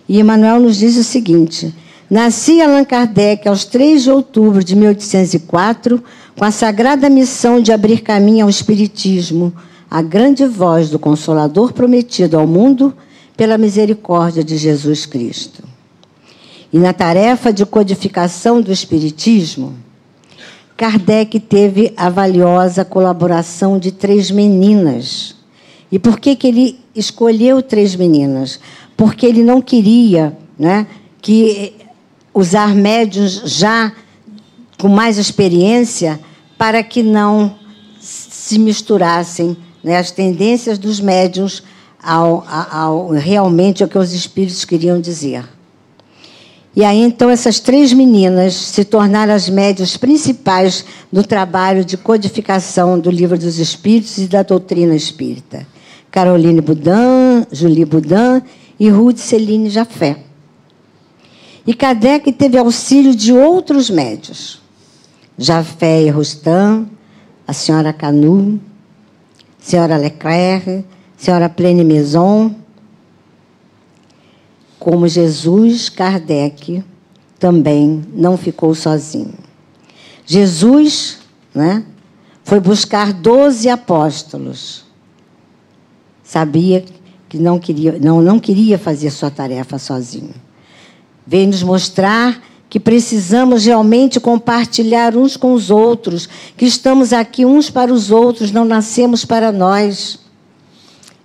E 0.08 0.20
Emmanuel 0.20 0.60
nos 0.60 0.78
diz 0.78 0.98
o 0.98 1.04
seguinte: 1.04 1.74
Nasci 2.10 2.62
Allan 2.62 2.86
Kardec 2.86 3.48
aos 3.48 3.66
3 3.66 4.04
de 4.04 4.12
outubro 4.12 4.64
de 4.64 4.76
1804, 4.76 6.04
com 6.38 6.46
a 6.46 6.52
sagrada 6.52 7.10
missão 7.10 7.62
de 7.62 7.72
abrir 7.72 8.02
caminho 8.02 8.46
ao 8.46 8.50
Espiritismo, 8.50 9.54
a 9.90 10.02
grande 10.02 10.46
voz 10.46 10.90
do 10.90 11.00
Consolador 11.00 11.74
prometido 11.74 12.38
ao 12.38 12.46
mundo 12.46 12.94
pela 13.36 13.58
misericórdia 13.58 14.44
de 14.44 14.58
Jesus 14.58 15.06
Cristo. 15.06 15.64
E 16.72 16.78
na 16.78 16.92
tarefa 16.92 17.52
de 17.54 17.66
codificação 17.66 18.62
do 18.62 18.72
Espiritismo, 18.72 19.74
Kardec 20.78 21.40
teve 21.40 21.92
a 21.98 22.08
valiosa 22.08 22.86
colaboração 22.86 23.80
de 23.80 23.92
três 23.92 24.30
meninas. 24.30 25.36
E 25.92 25.98
por 25.98 26.20
que, 26.20 26.36
que 26.36 26.48
ele 26.48 26.80
escolheu 26.96 27.64
três 27.64 27.96
meninas? 27.96 28.60
Porque 28.96 29.26
ele 29.26 29.44
não 29.44 29.60
queria 29.60 30.38
né, 30.58 30.86
que 31.20 31.74
usar 32.32 32.76
médios 32.76 33.42
já 33.46 33.92
com 34.78 34.88
mais 34.88 35.18
experiência 35.18 36.20
para 36.60 36.84
que 36.84 37.02
não 37.02 37.56
se 38.00 38.60
misturassem 38.60 39.58
né, 39.84 39.98
as 39.98 40.12
tendências 40.12 40.78
dos 40.78 41.00
médios 41.00 41.64
ao, 42.02 42.46
ao, 42.48 42.72
ao, 42.72 43.10
realmente 43.10 43.82
ao 43.82 43.90
que 43.90 43.98
os 43.98 44.14
espíritos 44.14 44.64
queriam 44.64 45.02
dizer. 45.02 45.44
E 46.78 46.86
aí, 46.86 47.02
então, 47.02 47.28
essas 47.28 47.60
três 47.60 47.92
meninas 47.92 48.54
se 48.54 48.86
tornaram 48.86 49.34
as 49.34 49.50
médias 49.50 49.98
principais 49.98 50.86
do 51.12 51.24
trabalho 51.24 51.84
de 51.84 51.98
codificação 51.98 53.00
do 53.00 53.10
Livro 53.10 53.36
dos 53.36 53.58
Espíritos 53.58 54.20
e 54.20 54.28
da 54.28 54.44
doutrina 54.44 54.96
espírita. 54.96 55.66
Caroline 56.12 56.62
Boudin, 56.62 57.48
Julie 57.52 57.84
Boudin 57.84 58.44
e 58.80 58.90
Ruth 58.90 59.18
Celine 59.18 59.72
Jafé. 59.72 60.20
E 61.66 61.74
Kardec 61.74 62.32
teve 62.34 62.60
auxílio 62.60 63.16
de 63.16 63.34
outros 63.34 63.90
médios. 63.90 64.62
Jafé 65.36 66.04
e 66.04 66.12
Rustam, 66.12 66.88
a 67.48 67.54
senhora 67.54 67.92
Canu, 67.92 68.62
a 69.60 69.66
senhora 69.68 69.98
Leclerc, 69.98 70.70
a 70.70 70.84
senhora 71.18 71.50
Plene 71.50 71.84
Maison, 71.84 72.54
como 74.90 75.06
Jesus, 75.06 75.90
Kardec 75.90 76.82
também 77.38 78.06
não 78.14 78.38
ficou 78.38 78.74
sozinho. 78.74 79.34
Jesus 80.26 81.18
né, 81.54 81.84
foi 82.42 82.62
buscar 82.62 83.12
doze 83.12 83.68
apóstolos. 83.68 84.86
Sabia 86.24 86.86
que 87.28 87.38
não 87.38 87.60
queria, 87.60 88.00
não, 88.00 88.22
não 88.22 88.40
queria 88.40 88.80
fazer 88.80 89.10
sua 89.10 89.30
tarefa 89.30 89.78
sozinho. 89.78 90.34
Veio 91.26 91.48
nos 91.48 91.64
mostrar 91.64 92.42
que 92.70 92.80
precisamos 92.80 93.66
realmente 93.66 94.22
compartilhar 94.22 95.18
uns 95.18 95.36
com 95.36 95.52
os 95.52 95.70
outros, 95.70 96.30
que 96.56 96.64
estamos 96.64 97.12
aqui 97.12 97.44
uns 97.44 97.70
para 97.70 97.94
os 97.94 98.10
outros, 98.10 98.54
não 98.54 98.64
nascemos 98.64 99.26
para 99.26 99.52
nós. 99.52 100.27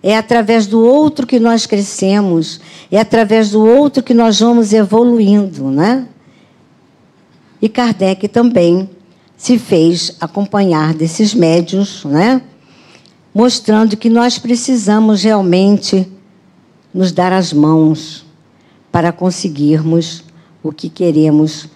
É 0.03 0.17
através 0.17 0.67
do 0.67 0.81
outro 0.83 1.27
que 1.27 1.39
nós 1.39 1.65
crescemos, 1.65 2.61
é 2.91 2.99
através 2.99 3.51
do 3.51 3.65
outro 3.65 4.03
que 4.03 4.13
nós 4.13 4.41
vamos 4.41 4.73
evoluindo, 4.73 5.71
né? 5.71 6.09
E 7.61 7.69
Kardec 7.69 8.27
também 8.27 8.91
se 9.37 9.59
fez 9.59 10.17
acompanhar 10.21 10.93
desses 10.93 11.35
médios, 11.35 12.05
né? 12.05 12.43
Mostrando 13.33 13.97
que 13.97 14.11
nós 14.11 14.39
precisamos 14.39 15.23
realmente 15.23 16.11
nos 16.93 17.13
dar 17.13 17.33
as 17.33 17.53
mãos 17.53 18.27
para 18.91 19.13
conseguirmos 19.13 20.25
o 20.63 20.73
que 20.73 20.89
queremos 20.89 21.69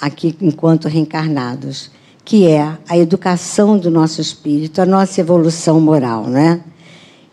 aqui 0.00 0.36
enquanto 0.40 0.86
reencarnados, 0.86 1.90
que 2.24 2.46
é 2.46 2.76
a 2.88 2.98
educação 2.98 3.78
do 3.78 3.90
nosso 3.90 4.20
espírito, 4.20 4.80
a 4.80 4.86
nossa 4.86 5.20
evolução 5.20 5.80
moral, 5.80 6.24
né? 6.26 6.60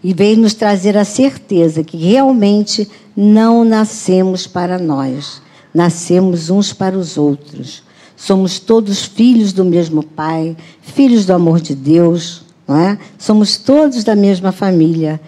E 0.05 0.13
veio 0.13 0.37
nos 0.37 0.53
trazer 0.53 0.95
a 0.95 1.03
certeza 1.03 1.83
que 1.83 1.97
realmente 1.97 2.87
não 3.17 3.65
nascemos 3.65 4.45
para 4.45 4.77
nós, 4.77 5.41
nascemos 5.73 6.51
uns 6.51 6.71
para 6.71 6.95
os 6.95 7.17
outros. 7.17 7.81
Somos 8.15 8.59
todos 8.59 9.03
filhos 9.03 9.51
do 9.51 9.65
mesmo 9.65 10.03
Pai, 10.03 10.55
filhos 10.79 11.25
do 11.25 11.33
amor 11.33 11.59
de 11.59 11.73
Deus, 11.73 12.43
não 12.67 12.79
é? 12.79 12.99
Somos 13.17 13.57
todos 13.57 14.03
da 14.03 14.15
mesma 14.15 14.51
família. 14.51 15.19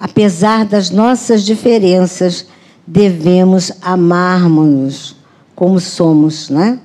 Apesar 0.00 0.64
das 0.64 0.88
nossas 0.88 1.44
diferenças, 1.44 2.46
devemos 2.86 3.72
amarmos-nos 3.82 5.16
como 5.54 5.78
somos, 5.78 6.48
não 6.48 6.62
é? 6.62 6.78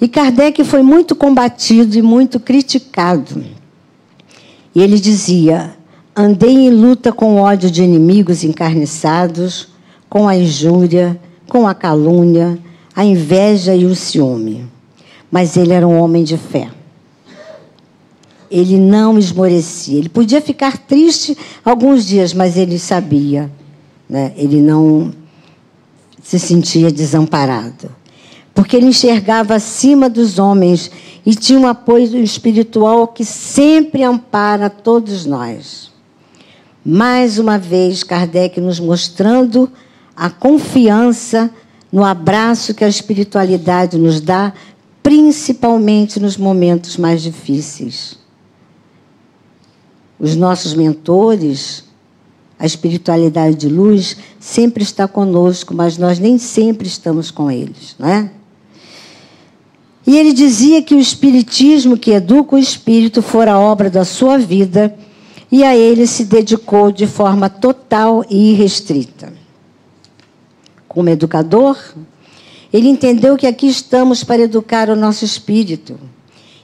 E 0.00 0.08
Kardec 0.08 0.64
foi 0.64 0.82
muito 0.82 1.14
combatido 1.14 1.98
e 1.98 2.00
muito 2.00 2.40
criticado. 2.40 3.44
E 4.74 4.80
ele 4.80 4.98
dizia: 4.98 5.76
Andei 6.14 6.66
em 6.66 6.70
luta 6.70 7.10
com 7.10 7.36
o 7.36 7.38
ódio 7.38 7.70
de 7.70 7.82
inimigos 7.82 8.44
encarniçados, 8.44 9.68
com 10.10 10.28
a 10.28 10.36
injúria, 10.36 11.18
com 11.48 11.66
a 11.66 11.74
calúnia, 11.74 12.58
a 12.94 13.02
inveja 13.02 13.74
e 13.74 13.86
o 13.86 13.96
ciúme. 13.96 14.66
Mas 15.30 15.56
ele 15.56 15.72
era 15.72 15.88
um 15.88 15.98
homem 15.98 16.22
de 16.22 16.36
fé. 16.36 16.68
Ele 18.50 18.76
não 18.76 19.18
esmorecia. 19.18 19.98
Ele 19.98 20.10
podia 20.10 20.42
ficar 20.42 20.76
triste 20.76 21.34
alguns 21.64 22.06
dias, 22.06 22.34
mas 22.34 22.58
ele 22.58 22.78
sabia. 22.78 23.50
Né? 24.06 24.34
Ele 24.36 24.60
não 24.60 25.14
se 26.22 26.38
sentia 26.38 26.92
desamparado. 26.92 27.90
Porque 28.54 28.76
ele 28.76 28.84
enxergava 28.84 29.54
acima 29.54 30.10
dos 30.10 30.38
homens 30.38 30.90
e 31.24 31.34
tinha 31.34 31.58
um 31.58 31.66
apoio 31.66 32.18
espiritual 32.18 33.08
que 33.08 33.24
sempre 33.24 34.02
ampara 34.02 34.68
todos 34.68 35.24
nós. 35.24 35.91
Mais 36.84 37.38
uma 37.38 37.58
vez, 37.58 38.02
Kardec 38.02 38.60
nos 38.60 38.80
mostrando 38.80 39.70
a 40.16 40.28
confiança 40.28 41.50
no 41.92 42.04
abraço 42.04 42.74
que 42.74 42.84
a 42.84 42.88
espiritualidade 42.88 43.98
nos 43.98 44.20
dá, 44.20 44.52
principalmente 45.02 46.18
nos 46.18 46.36
momentos 46.36 46.96
mais 46.96 47.22
difíceis. 47.22 48.18
Os 50.18 50.34
nossos 50.34 50.74
mentores, 50.74 51.84
a 52.58 52.66
espiritualidade 52.66 53.56
de 53.56 53.68
luz, 53.68 54.16
sempre 54.40 54.82
está 54.82 55.06
conosco, 55.06 55.74
mas 55.74 55.98
nós 55.98 56.18
nem 56.18 56.38
sempre 56.38 56.86
estamos 56.88 57.30
com 57.30 57.50
eles, 57.50 57.94
não 57.98 58.08
é? 58.08 58.30
E 60.04 60.16
ele 60.16 60.32
dizia 60.32 60.82
que 60.82 60.94
o 60.94 60.98
espiritismo 60.98 61.96
que 61.96 62.10
educa 62.10 62.56
o 62.56 62.58
espírito 62.58 63.22
fora 63.22 63.58
obra 63.58 63.88
da 63.88 64.04
sua 64.04 64.36
vida 64.36 64.96
e 65.52 65.62
a 65.62 65.76
ele 65.76 66.06
se 66.06 66.24
dedicou 66.24 66.90
de 66.90 67.06
forma 67.06 67.50
total 67.50 68.24
e 68.30 68.52
irrestrita. 68.52 69.30
Como 70.88 71.10
educador, 71.10 71.76
ele 72.72 72.88
entendeu 72.88 73.36
que 73.36 73.46
aqui 73.46 73.68
estamos 73.68 74.24
para 74.24 74.40
educar 74.40 74.88
o 74.88 74.96
nosso 74.96 75.26
espírito. 75.26 76.00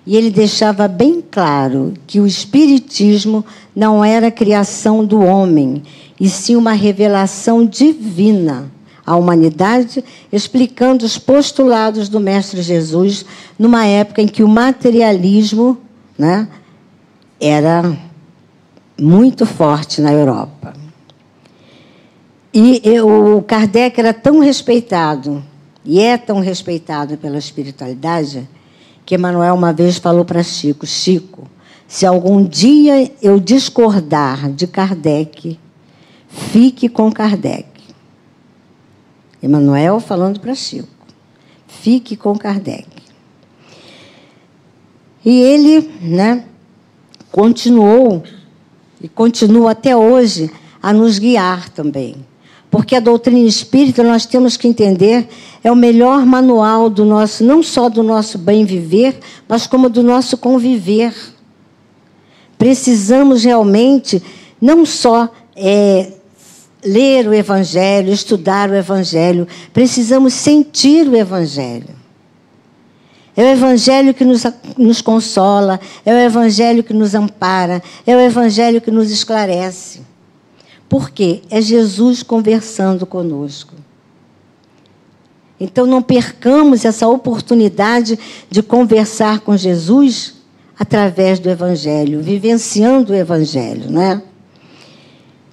E 0.07 0.17
ele 0.17 0.31
deixava 0.31 0.89
bem 0.89 1.23
claro 1.31 1.93
que 2.07 2.19
o 2.19 2.27
espiritismo 2.27 3.45
não 3.77 4.03
era 4.03 4.31
criação 4.31 5.05
do 5.05 5.21
homem, 5.21 5.83
e 6.19 6.27
sim 6.31 6.57
uma 6.57 6.73
revelação 6.73 7.67
divina 7.67 8.73
à 9.05 9.17
humanidade, 9.17 10.03
explicando 10.33 11.05
os 11.05 11.19
postulados 11.19 12.09
do 12.09 12.19
Mestre 12.19 12.63
Jesus 12.63 13.27
numa 13.59 13.85
época 13.85 14.23
em 14.23 14.27
que 14.27 14.43
o 14.43 14.49
materialismo 14.49 15.77
né, 16.19 16.49
era 17.39 18.08
muito 18.99 19.47
forte 19.47 20.01
na 20.01 20.13
Europa. 20.13 20.75
E 22.53 22.83
o 23.01 23.43
Kardec 23.43 24.01
era 24.01 24.13
tão 24.13 24.41
respeitado, 24.41 25.45
e 25.85 26.01
é 26.01 26.17
tão 26.17 26.41
respeitado 26.41 27.17
pela 27.17 27.39
espiritualidade, 27.39 28.49
que 29.07 29.15
Emmanuel 29.15 29.55
uma 29.55 29.73
vez 29.73 29.99
falou 29.99 30.25
para 30.25 30.43
Chico: 30.43 30.87
Chico, 30.87 31.49
se 31.87 32.05
algum 32.05 32.43
dia 32.45 33.13
eu 33.23 33.39
discordar 33.39 34.51
de 34.51 34.67
Kardec, 34.67 35.59
fique 36.29 36.89
com 36.89 37.13
Kardec. 37.13 37.69
Emmanuel 39.43 40.01
falando 40.01 40.41
para 40.41 40.55
Chico: 40.55 40.89
fique 41.67 42.17
com 42.17 42.37
Kardec. 42.37 42.89
E 45.25 45.41
ele, 45.41 45.91
né, 46.01 46.45
continuou 47.31 48.23
e 49.03 49.09
continua 49.09 49.73
até 49.73 49.97
hoje 49.97 50.51
a 50.83 50.93
nos 50.93 51.19
guiar 51.19 51.69
também. 51.71 52.17
Porque 52.71 52.95
a 52.95 53.01
doutrina 53.01 53.49
espírita, 53.49 54.03
nós 54.03 54.27
temos 54.27 54.57
que 54.57 54.69
entender, 54.69 55.29
é 55.65 55.73
o 55.73 55.77
melhor 55.77 56.27
manual 56.27 56.91
do 56.91 57.05
nosso, 57.05 57.43
não 57.43 57.63
só 57.63 57.89
do 57.89 58.03
nosso 58.03 58.37
bem 58.37 58.65
viver, 58.65 59.19
mas 59.49 59.67
como 59.67 59.89
do 59.89 60.03
nosso 60.03 60.37
conviver. 60.37 61.15
Precisamos 62.59 63.45
realmente 63.45 64.23
não 64.61 64.85
só 64.85 65.31
é, 65.57 66.13
ler 66.85 67.27
o 67.27 67.35
Evangelho, 67.35 68.13
estudar 68.13 68.69
o 68.71 68.75
Evangelho, 68.75 69.49
precisamos 69.73 70.35
sentir 70.35 71.09
o 71.09 71.17
Evangelho. 71.17 71.98
É 73.39 73.43
o 73.45 73.47
Evangelho 73.47 74.13
que 74.13 74.25
nos, 74.25 74.43
nos 74.77 75.01
consola, 75.01 75.79
é 76.05 76.13
o 76.13 76.19
Evangelho 76.19 76.83
que 76.83 76.93
nos 76.93 77.15
ampara, 77.15 77.81
é 78.05 78.17
o 78.17 78.19
Evangelho 78.19 78.81
que 78.81 78.91
nos 78.91 79.13
esclarece. 79.13 80.01
Por 80.89 81.11
quê? 81.11 81.43
É 81.49 81.63
Jesus 81.63 82.25
conversando 82.25 83.07
conosco. 83.07 83.75
Então 85.61 85.87
não 85.87 86.03
percamos 86.03 86.85
essa 86.85 87.07
oportunidade 87.07 88.19
de 88.51 88.61
conversar 88.61 89.39
com 89.39 89.57
Jesus 89.57 90.35
através 90.77 91.39
do 91.39 91.49
Evangelho, 91.49 92.21
vivenciando 92.21 93.13
o 93.13 93.17
Evangelho, 93.17 93.89
né? 93.89 94.21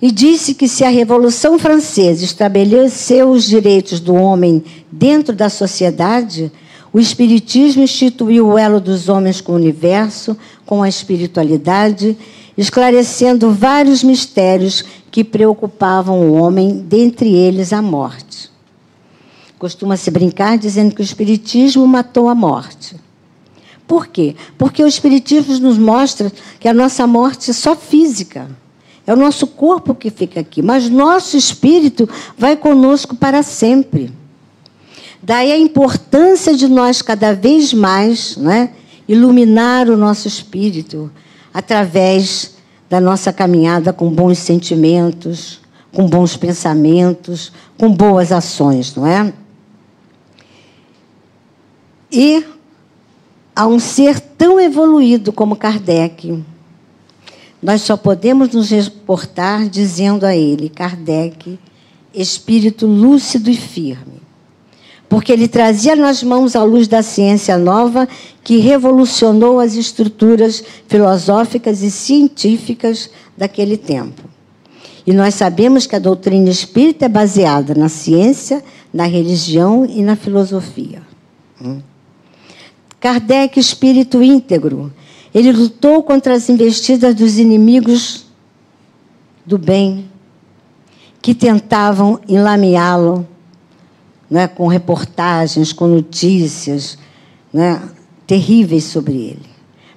E 0.01 0.11
disse 0.11 0.55
que 0.55 0.67
se 0.67 0.83
a 0.83 0.89
Revolução 0.89 1.59
Francesa 1.59 2.25
estabeleceu 2.25 3.29
os 3.29 3.45
direitos 3.45 3.99
do 3.99 4.15
homem 4.15 4.63
dentro 4.91 5.35
da 5.35 5.49
sociedade, 5.49 6.51
o 6.95 6.99
Espiritismo 7.01 7.83
instituiu 7.83 8.47
o 8.47 8.57
elo 8.57 8.79
dos 8.79 9.09
homens 9.09 9.41
com 9.41 9.51
o 9.51 9.55
universo, 9.55 10.37
com 10.65 10.81
a 10.81 10.87
espiritualidade, 10.87 12.17
esclarecendo 12.57 13.51
vários 13.51 14.01
mistérios 14.01 14.81
que 15.11 15.21
preocupavam 15.21 16.21
o 16.21 16.35
homem, 16.35 16.77
dentre 16.87 17.35
eles 17.35 17.73
a 17.73 17.81
morte. 17.81 18.49
Costuma-se 19.59 20.09
brincar 20.09 20.57
dizendo 20.57 20.95
que 20.95 21.01
o 21.01 21.03
Espiritismo 21.03 21.85
matou 21.85 22.29
a 22.29 22.33
morte. 22.33 22.95
Por 23.85 24.07
quê? 24.07 24.33
Porque 24.57 24.81
o 24.81 24.87
Espiritismo 24.87 25.59
nos 25.59 25.77
mostra 25.77 26.31
que 26.61 26.69
a 26.69 26.73
nossa 26.73 27.05
morte 27.05 27.51
é 27.51 27.53
só 27.53 27.75
física. 27.75 28.47
É 29.05 29.11
o 29.11 29.17
nosso 29.17 29.47
corpo 29.47 29.93
que 29.93 30.09
fica 30.09 30.39
aqui, 30.39 30.61
mas 30.61 30.89
nosso 30.89 31.35
espírito 31.35 32.07
vai 32.37 32.55
conosco 32.55 33.17
para 33.17 33.43
sempre. 33.43 34.13
Daí 35.25 35.51
a 35.51 35.57
importância 35.57 36.55
de 36.55 36.67
nós 36.67 37.01
cada 37.01 37.33
vez 37.33 37.73
mais 37.73 38.37
né, 38.37 38.69
iluminar 39.07 39.89
o 39.89 39.97
nosso 39.97 40.27
espírito 40.27 41.11
através 41.51 42.57
da 42.87 43.01
nossa 43.01 43.33
caminhada 43.33 43.91
com 43.91 44.11
bons 44.11 44.37
sentimentos, 44.37 45.61
com 45.91 46.07
bons 46.07 46.37
pensamentos, 46.37 47.51
com 47.75 47.91
boas 47.91 48.31
ações, 48.31 48.93
não 48.93 49.07
é? 49.07 49.33
E 52.11 52.45
a 53.55 53.65
um 53.65 53.79
ser 53.79 54.19
tão 54.19 54.59
evoluído 54.59 55.33
como 55.33 55.55
Kardec, 55.55 56.43
nós 57.63 57.81
só 57.81 57.97
podemos 57.97 58.49
nos 58.49 58.69
reportar 58.69 59.67
dizendo 59.67 60.23
a 60.23 60.35
ele, 60.35 60.69
Kardec, 60.69 61.57
espírito 62.13 62.85
lúcido 62.85 63.49
e 63.49 63.55
firme 63.55 64.24
porque 65.07 65.31
ele 65.31 65.47
trazia 65.47 65.95
nas 65.95 66.23
mãos 66.23 66.55
a 66.55 66.63
luz 66.63 66.87
da 66.87 67.01
ciência 67.01 67.57
nova 67.57 68.07
que 68.43 68.57
revolucionou 68.57 69.59
as 69.59 69.75
estruturas 69.75 70.63
filosóficas 70.87 71.81
e 71.81 71.91
científicas 71.91 73.09
daquele 73.37 73.77
tempo. 73.77 74.23
E 75.05 75.13
nós 75.13 75.35
sabemos 75.35 75.85
que 75.85 75.95
a 75.95 75.99
doutrina 75.99 76.49
espírita 76.49 77.05
é 77.05 77.09
baseada 77.09 77.75
na 77.75 77.89
ciência, 77.89 78.63
na 78.91 79.05
religião 79.05 79.85
e 79.85 80.01
na 80.01 80.15
filosofia. 80.15 81.01
Hum. 81.61 81.79
Kardec, 82.99 83.59
espírito 83.59 84.23
íntegro, 84.23 84.91
ele 85.33 85.51
lutou 85.51 86.01
contra 86.01 86.33
as 86.33 86.49
investidas 86.49 87.13
dos 87.13 87.37
inimigos 87.37 88.25
do 89.45 89.59
bem, 89.59 90.09
que 91.21 91.35
tentavam 91.35 92.19
enlameá-lo 92.27 93.27
né, 94.29 94.47
com 94.47 94.67
reportagens, 94.67 95.71
com 95.71 95.87
notícias 95.87 96.97
né, 97.53 97.81
terríveis 98.25 98.85
sobre 98.85 99.13
ele. 99.13 99.45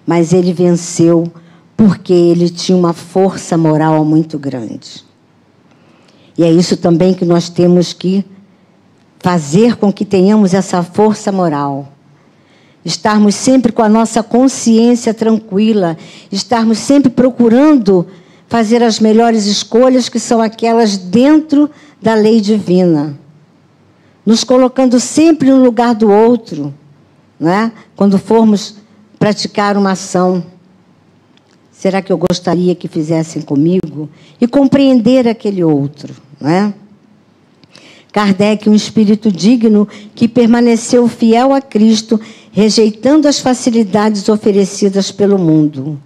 Mas 0.07 0.33
ele 0.33 0.53
venceu 0.53 1.31
porque 1.77 2.13
ele 2.13 2.51
tinha 2.51 2.77
uma 2.77 2.93
força 2.93 3.57
moral 3.57 4.05
muito 4.05 4.39
grande. 4.39 5.05
E 6.37 6.45
é 6.45 6.51
isso 6.51 6.77
também 6.77 7.15
que 7.15 7.25
nós 7.25 7.49
temos 7.49 7.93
que 7.93 8.25
fazer 9.21 9.77
com 9.77 9.93
que 9.93 10.05
tenhamos 10.05 10.55
essa 10.55 10.83
força 10.83 11.33
moral. 11.33 11.93
Estarmos 12.85 13.35
sempre 13.35 13.73
com 13.73 13.83
a 13.83 13.89
nossa 13.89 14.23
consciência 14.23 15.13
tranquila, 15.13 15.97
estarmos 16.31 16.79
sempre 16.79 17.11
procurando 17.11 18.07
fazer 18.47 18.83
as 18.83 18.99
melhores 18.99 19.47
escolhas, 19.47 20.09
que 20.09 20.19
são 20.19 20.41
aquelas 20.41 20.97
dentro 20.97 21.69
da 22.01 22.15
lei 22.15 22.41
divina 22.41 23.19
nos 24.29 24.45
colocando 24.45 25.01
sempre 25.01 25.49
no 25.49 25.65
lugar 25.65 25.95
do 25.95 26.11
outro, 26.11 26.75
né? 27.41 27.73
quando 27.97 28.19
formos 28.19 28.75
praticar 29.19 29.75
uma 29.75 29.93
ação. 29.93 30.45
Será 31.73 32.03
que 32.03 32.13
eu 32.13 32.19
gostaria 32.19 32.75
que 32.75 32.89
fizessem 32.89 33.41
comigo? 33.41 34.07
E 34.39 34.47
compreender 34.47 35.27
aquele 35.27 35.65
outro. 35.65 36.15
Né? 36.39 36.75
Kardec, 38.13 38.69
um 38.69 38.75
espírito 38.75 39.33
digno 39.33 39.89
que 40.15 40.29
permaneceu 40.29 41.09
fiel 41.09 41.55
a 41.55 41.63
Cristo, 41.63 42.21
rejeitando 42.53 43.29
as 43.29 43.39
facilidades 43.39 44.29
oferecidas 44.29 45.11
pelo 45.11 45.39
mundo. 45.39 45.99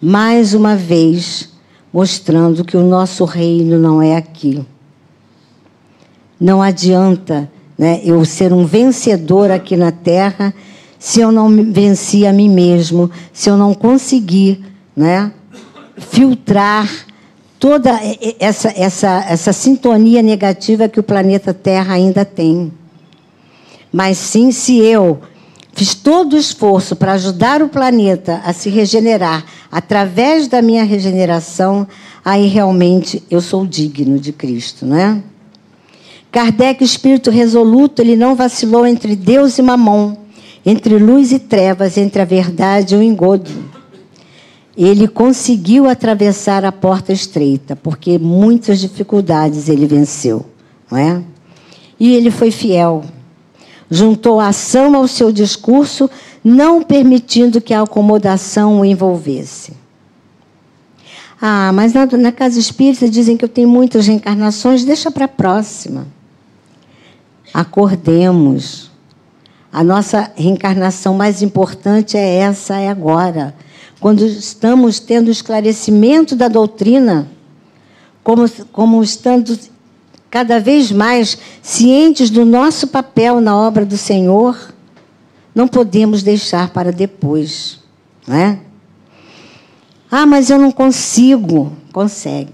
Mais 0.00 0.54
uma 0.54 0.74
vez, 0.74 1.50
mostrando 1.92 2.64
que 2.64 2.78
o 2.78 2.82
nosso 2.82 3.26
reino 3.26 3.78
não 3.78 4.00
é 4.00 4.16
aqui. 4.16 4.64
Não 6.40 6.62
adianta 6.62 7.50
né, 7.78 8.00
eu 8.04 8.24
ser 8.24 8.52
um 8.52 8.66
vencedor 8.66 9.50
aqui 9.50 9.76
na 9.76 9.92
terra, 9.92 10.52
se 10.98 11.20
eu 11.20 11.30
não 11.30 11.48
venci 11.72 12.26
a 12.26 12.32
mim 12.32 12.48
mesmo, 12.48 13.10
se 13.32 13.48
eu 13.48 13.56
não 13.56 13.72
conseguir 13.72 14.64
né, 14.96 15.30
filtrar 15.96 16.88
toda 17.58 17.98
essa, 18.38 18.72
essa, 18.76 19.24
essa 19.28 19.52
sintonia 19.52 20.22
negativa 20.22 20.88
que 20.88 21.00
o 21.00 21.02
planeta 21.02 21.54
Terra 21.54 21.94
ainda 21.94 22.24
tem. 22.24 22.72
Mas 23.92 24.18
sim, 24.18 24.52
se 24.52 24.78
eu 24.78 25.20
fiz 25.72 25.94
todo 25.94 26.34
o 26.34 26.38
esforço 26.38 26.96
para 26.96 27.12
ajudar 27.12 27.62
o 27.62 27.68
planeta 27.68 28.40
a 28.44 28.52
se 28.52 28.68
regenerar 28.68 29.44
através 29.70 30.48
da 30.48 30.60
minha 30.60 30.84
regeneração, 30.84 31.86
aí 32.24 32.46
realmente 32.46 33.22
eu 33.30 33.40
sou 33.40 33.66
digno 33.66 34.18
de 34.18 34.32
Cristo, 34.32 34.84
não 34.84 34.96
é? 34.96 35.22
Kardec, 36.30 36.84
espírito 36.84 37.30
resoluto, 37.30 38.02
ele 38.02 38.14
não 38.14 38.34
vacilou 38.34 38.86
entre 38.86 39.16
Deus 39.16 39.58
e 39.58 39.62
Mamon, 39.62 40.14
entre 40.64 40.98
luz 40.98 41.32
e 41.32 41.38
trevas, 41.38 41.96
entre 41.96 42.20
a 42.20 42.24
verdade 42.24 42.94
e 42.94 42.98
o 42.98 43.02
engodo. 43.02 43.50
ele 44.76 45.08
conseguiu 45.08 45.88
atravessar 45.88 46.64
a 46.64 46.70
porta 46.70 47.12
estreita, 47.12 47.74
porque 47.74 48.16
muitas 48.18 48.78
dificuldades 48.78 49.68
ele 49.68 49.86
venceu, 49.86 50.46
não 50.88 50.96
é? 50.98 51.22
E 51.98 52.14
ele 52.14 52.30
foi 52.30 52.52
fiel. 52.52 53.02
Juntou 53.90 54.38
a 54.38 54.48
ação 54.48 54.94
ao 54.94 55.08
seu 55.08 55.32
discurso, 55.32 56.08
não 56.44 56.82
permitindo 56.82 57.60
que 57.60 57.74
a 57.74 57.82
acomodação 57.82 58.80
o 58.80 58.84
envolvesse. 58.84 59.72
Ah, 61.40 61.72
mas 61.72 61.92
na, 61.92 62.06
na 62.06 62.30
casa 62.30 62.58
espírita 62.58 63.08
dizem 63.08 63.36
que 63.36 63.44
eu 63.44 63.48
tenho 63.48 63.68
muitas 63.68 64.06
reencarnações, 64.06 64.84
deixa 64.84 65.10
para 65.10 65.24
a 65.24 65.28
próxima. 65.28 66.06
Acordemos. 67.52 68.90
A 69.72 69.84
nossa 69.84 70.32
reencarnação 70.34 71.14
mais 71.14 71.42
importante 71.42 72.16
é 72.16 72.36
essa, 72.36 72.78
é 72.78 72.88
agora 72.88 73.54
quando 74.00 74.24
estamos 74.24 75.00
tendo 75.00 75.30
esclarecimento 75.30 76.36
da 76.36 76.48
doutrina, 76.48 77.28
como, 78.22 78.48
como 78.72 79.02
estando 79.02 79.58
cada 80.30 80.60
vez 80.60 80.92
mais 80.92 81.38
cientes 81.62 82.30
do 82.30 82.44
nosso 82.44 82.88
papel 82.88 83.40
na 83.40 83.56
obra 83.56 83.84
do 83.84 83.96
Senhor, 83.96 84.56
não 85.54 85.66
podemos 85.66 86.22
deixar 86.22 86.70
para 86.70 86.92
depois, 86.92 87.80
não 88.26 88.36
é? 88.36 88.58
Ah, 90.10 90.26
mas 90.26 90.48
eu 90.48 90.58
não 90.58 90.70
consigo. 90.70 91.72
Consegue. 91.92 92.52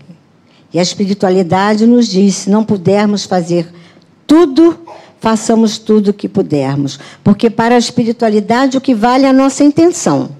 E 0.72 0.78
a 0.78 0.82
espiritualidade 0.82 1.86
nos 1.86 2.08
diz: 2.08 2.34
se 2.36 2.50
não 2.50 2.64
pudermos 2.64 3.24
fazer 3.24 3.70
tudo, 4.26 4.78
façamos 5.20 5.78
tudo 5.78 6.08
o 6.08 6.14
que 6.14 6.28
pudermos. 6.28 6.98
Porque 7.22 7.48
para 7.48 7.74
a 7.74 7.78
espiritualidade 7.78 8.76
o 8.76 8.80
que 8.80 8.94
vale 8.94 9.24
é 9.24 9.28
a 9.28 9.32
nossa 9.32 9.64
intenção. 9.64 10.30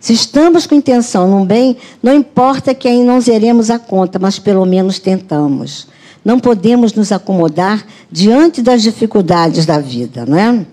Se 0.00 0.14
estamos 0.14 0.66
com 0.66 0.74
intenção 0.74 1.28
num 1.28 1.44
bem, 1.44 1.76
não 2.02 2.14
importa 2.14 2.74
que 2.74 2.88
aí 2.88 3.04
não 3.04 3.20
zeremos 3.20 3.70
a 3.70 3.78
conta, 3.78 4.18
mas 4.18 4.38
pelo 4.38 4.64
menos 4.64 4.98
tentamos. 4.98 5.86
Não 6.24 6.40
podemos 6.40 6.94
nos 6.94 7.12
acomodar 7.12 7.86
diante 8.10 8.62
das 8.62 8.82
dificuldades 8.82 9.66
da 9.66 9.78
vida, 9.78 10.24
não 10.26 10.38
é? 10.38 10.66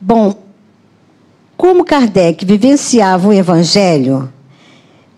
Bom, 0.00 0.34
como 1.56 1.84
Kardec 1.84 2.44
vivenciava 2.44 3.28
o 3.28 3.32
Evangelho, 3.32 4.32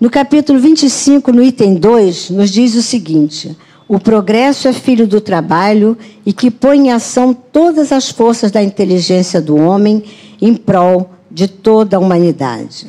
no 0.01 0.09
capítulo 0.09 0.59
25, 0.61 1.33
no 1.33 1.43
item 1.43 1.75
2, 1.75 2.31
nos 2.31 2.51
diz 2.51 2.75
o 2.75 2.83
seguinte: 2.83 3.57
o 3.89 3.99
progresso 3.99 4.69
é 4.69 4.73
filho 4.73 5.07
do 5.07 5.19
trabalho 5.19 5.97
e 6.27 6.33
que 6.33 6.51
põe 6.51 6.79
em 6.79 6.93
ação 6.93 7.33
todas 7.33 7.91
as 7.91 8.11
forças 8.11 8.53
da 8.53 8.63
inteligência 8.63 9.41
do 9.41 9.57
homem 9.57 10.05
em 10.43 10.55
prol 10.55 11.11
de 11.31 11.49
toda 11.49 11.97
a 11.97 12.01
humanidade. 12.01 12.87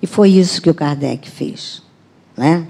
E 0.00 0.06
foi 0.06 0.30
isso 0.30 0.62
que 0.62 0.70
o 0.70 0.74
Kardec 0.74 1.28
fez. 1.28 1.82
Né? 2.34 2.64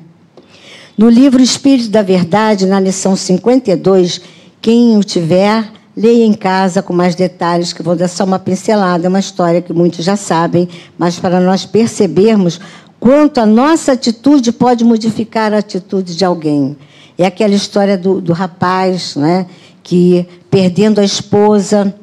No 0.99 1.09
livro 1.09 1.41
Espírito 1.41 1.89
da 1.89 2.03
Verdade, 2.03 2.67
na 2.67 2.81
lição 2.81 3.15
52, 3.15 4.21
quem 4.61 4.97
o 4.97 5.05
tiver, 5.05 5.71
leia 5.97 6.25
em 6.25 6.35
casa 6.35 6.83
com 6.83 6.93
mais 6.93 7.15
detalhes, 7.15 7.73
que 7.73 7.83
vou 7.83 7.95
dar 7.95 8.09
só 8.09 8.25
uma 8.25 8.41
pincelada, 8.41 9.09
uma 9.09 9.21
história 9.21 9.63
que 9.63 9.73
muitos 9.73 10.05
já 10.05 10.17
sabem, 10.17 10.69
mas 10.99 11.19
para 11.19 11.41
nós 11.41 11.65
percebermos 11.65 12.61
quanto 12.99 13.39
a 13.39 13.47
nossa 13.47 13.93
atitude 13.93 14.51
pode 14.51 14.85
modificar 14.85 15.55
a 15.55 15.59
atitude 15.59 16.17
de 16.17 16.25
alguém. 16.25 16.77
É 17.21 17.27
aquela 17.27 17.55
história 17.55 17.99
do, 17.99 18.19
do 18.19 18.33
rapaz 18.33 19.15
né, 19.15 19.47
que, 19.83 20.27
perdendo 20.51 21.03
a 21.03 21.05
esposa, 21.05 21.95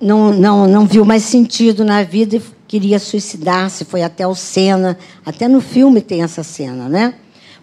não, 0.00 0.32
não, 0.32 0.66
não 0.66 0.84
viu 0.84 1.04
mais 1.04 1.22
sentido 1.22 1.84
na 1.84 2.02
vida 2.02 2.34
e 2.34 2.42
queria 2.66 2.98
suicidar-se. 2.98 3.84
Foi 3.84 4.02
até 4.02 4.26
o 4.26 4.34
Sena, 4.34 4.98
até 5.24 5.46
no 5.46 5.60
filme 5.60 6.00
tem 6.00 6.24
essa 6.24 6.42
cena, 6.42 6.88
né? 6.88 7.14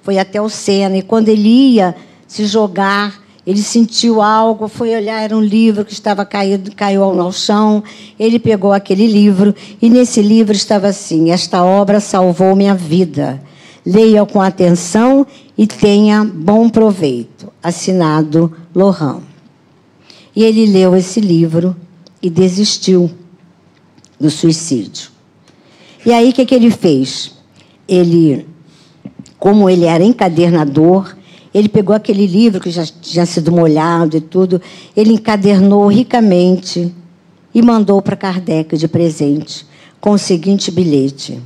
Foi 0.02 0.18
até 0.18 0.42
o 0.42 0.48
Sena 0.48 0.96
e 0.96 1.02
quando 1.02 1.28
ele 1.28 1.50
ia 1.50 1.98
se 2.26 2.46
jogar, 2.46 3.22
ele 3.46 3.62
sentiu 3.62 4.22
algo, 4.22 4.70
foi 4.70 4.96
olhar, 4.96 5.22
era 5.22 5.36
um 5.36 5.42
livro 5.42 5.84
que 5.84 5.92
estava 5.92 6.24
caído, 6.24 6.74
caiu 6.74 7.04
ao 7.04 7.32
chão. 7.34 7.84
Ele 8.18 8.40
pegou 8.40 8.72
aquele 8.72 9.06
livro 9.06 9.54
e 9.82 9.90
nesse 9.90 10.22
livro 10.22 10.56
estava 10.56 10.88
assim: 10.88 11.30
Esta 11.30 11.62
obra 11.62 12.00
salvou 12.00 12.56
minha 12.56 12.74
vida. 12.74 13.51
Leia 13.86 14.26
com 14.26 14.42
atenção 14.42 15.26
e 15.58 15.66
tenha 15.66 16.24
bom 16.24 16.70
proveito. 16.70 17.52
Assinado 17.62 18.52
Lohan. 18.76 19.22
E 20.36 20.44
ele 20.44 20.66
leu 20.66 20.96
esse 20.96 21.20
livro 21.20 21.76
e 22.22 22.30
desistiu 22.30 23.10
do 24.20 24.30
suicídio. 24.30 25.10
E 26.06 26.14
aí 26.14 26.30
o 26.30 26.34
que, 26.34 26.46
que 26.46 26.56
ele 26.56 26.72
fez? 26.72 27.34
Ele, 27.88 28.46
como 29.38 29.70
ele 29.70 29.86
era 29.86 30.04
encadernador, 30.04 31.16
ele 31.54 31.68
pegou 31.68 31.96
aquele 31.96 32.26
livro 32.26 32.62
que 32.62 32.72
já 32.72 32.86
tinha 32.86 33.26
sido 33.26 33.52
molhado 33.52 34.16
e 34.16 34.22
tudo, 34.22 34.62
ele 34.96 35.14
encadernou 35.14 35.88
ricamente 35.88 36.94
e 37.54 37.62
mandou 37.62 38.02
para 38.02 38.16
Kardec 38.16 38.78
de 38.78 38.88
presente 38.88 39.66
com 40.00 40.12
o 40.12 40.18
seguinte 40.18 40.72
bilhete: 40.72 41.40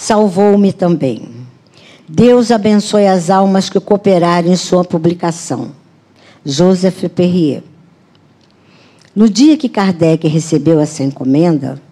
Salvou-me 0.00 0.72
também. 0.72 1.28
Deus 2.08 2.52
abençoe 2.52 3.08
as 3.08 3.30
almas 3.30 3.68
que 3.68 3.80
cooperaram 3.80 4.46
em 4.48 4.54
sua 4.54 4.84
publicação. 4.84 5.72
Joseph 6.46 7.02
Perrier. 7.12 7.64
No 9.12 9.28
dia 9.28 9.56
que 9.56 9.68
Kardec 9.68 10.28
recebeu 10.28 10.78
essa 10.78 11.02
encomenda, 11.02 11.82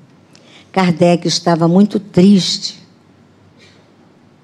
Kardec 0.70 1.26
estava 1.26 1.66
muito 1.66 1.98
triste, 1.98 2.80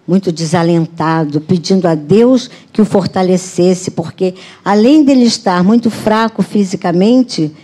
muito 0.09 0.33
desalentado, 0.33 1.41
pedindo 1.41 1.87
a 1.87 1.95
Deus 1.95 2.51
que 2.73 2.83
o 2.83 2.85
fortalecesse, 2.85 3.93
porque 3.93 4.35
além 4.65 5.05
dele 5.05 5.23
estar 5.23 5.63
muito 5.63 5.89
fraco 5.89 6.43
fisicamente, 6.43 7.55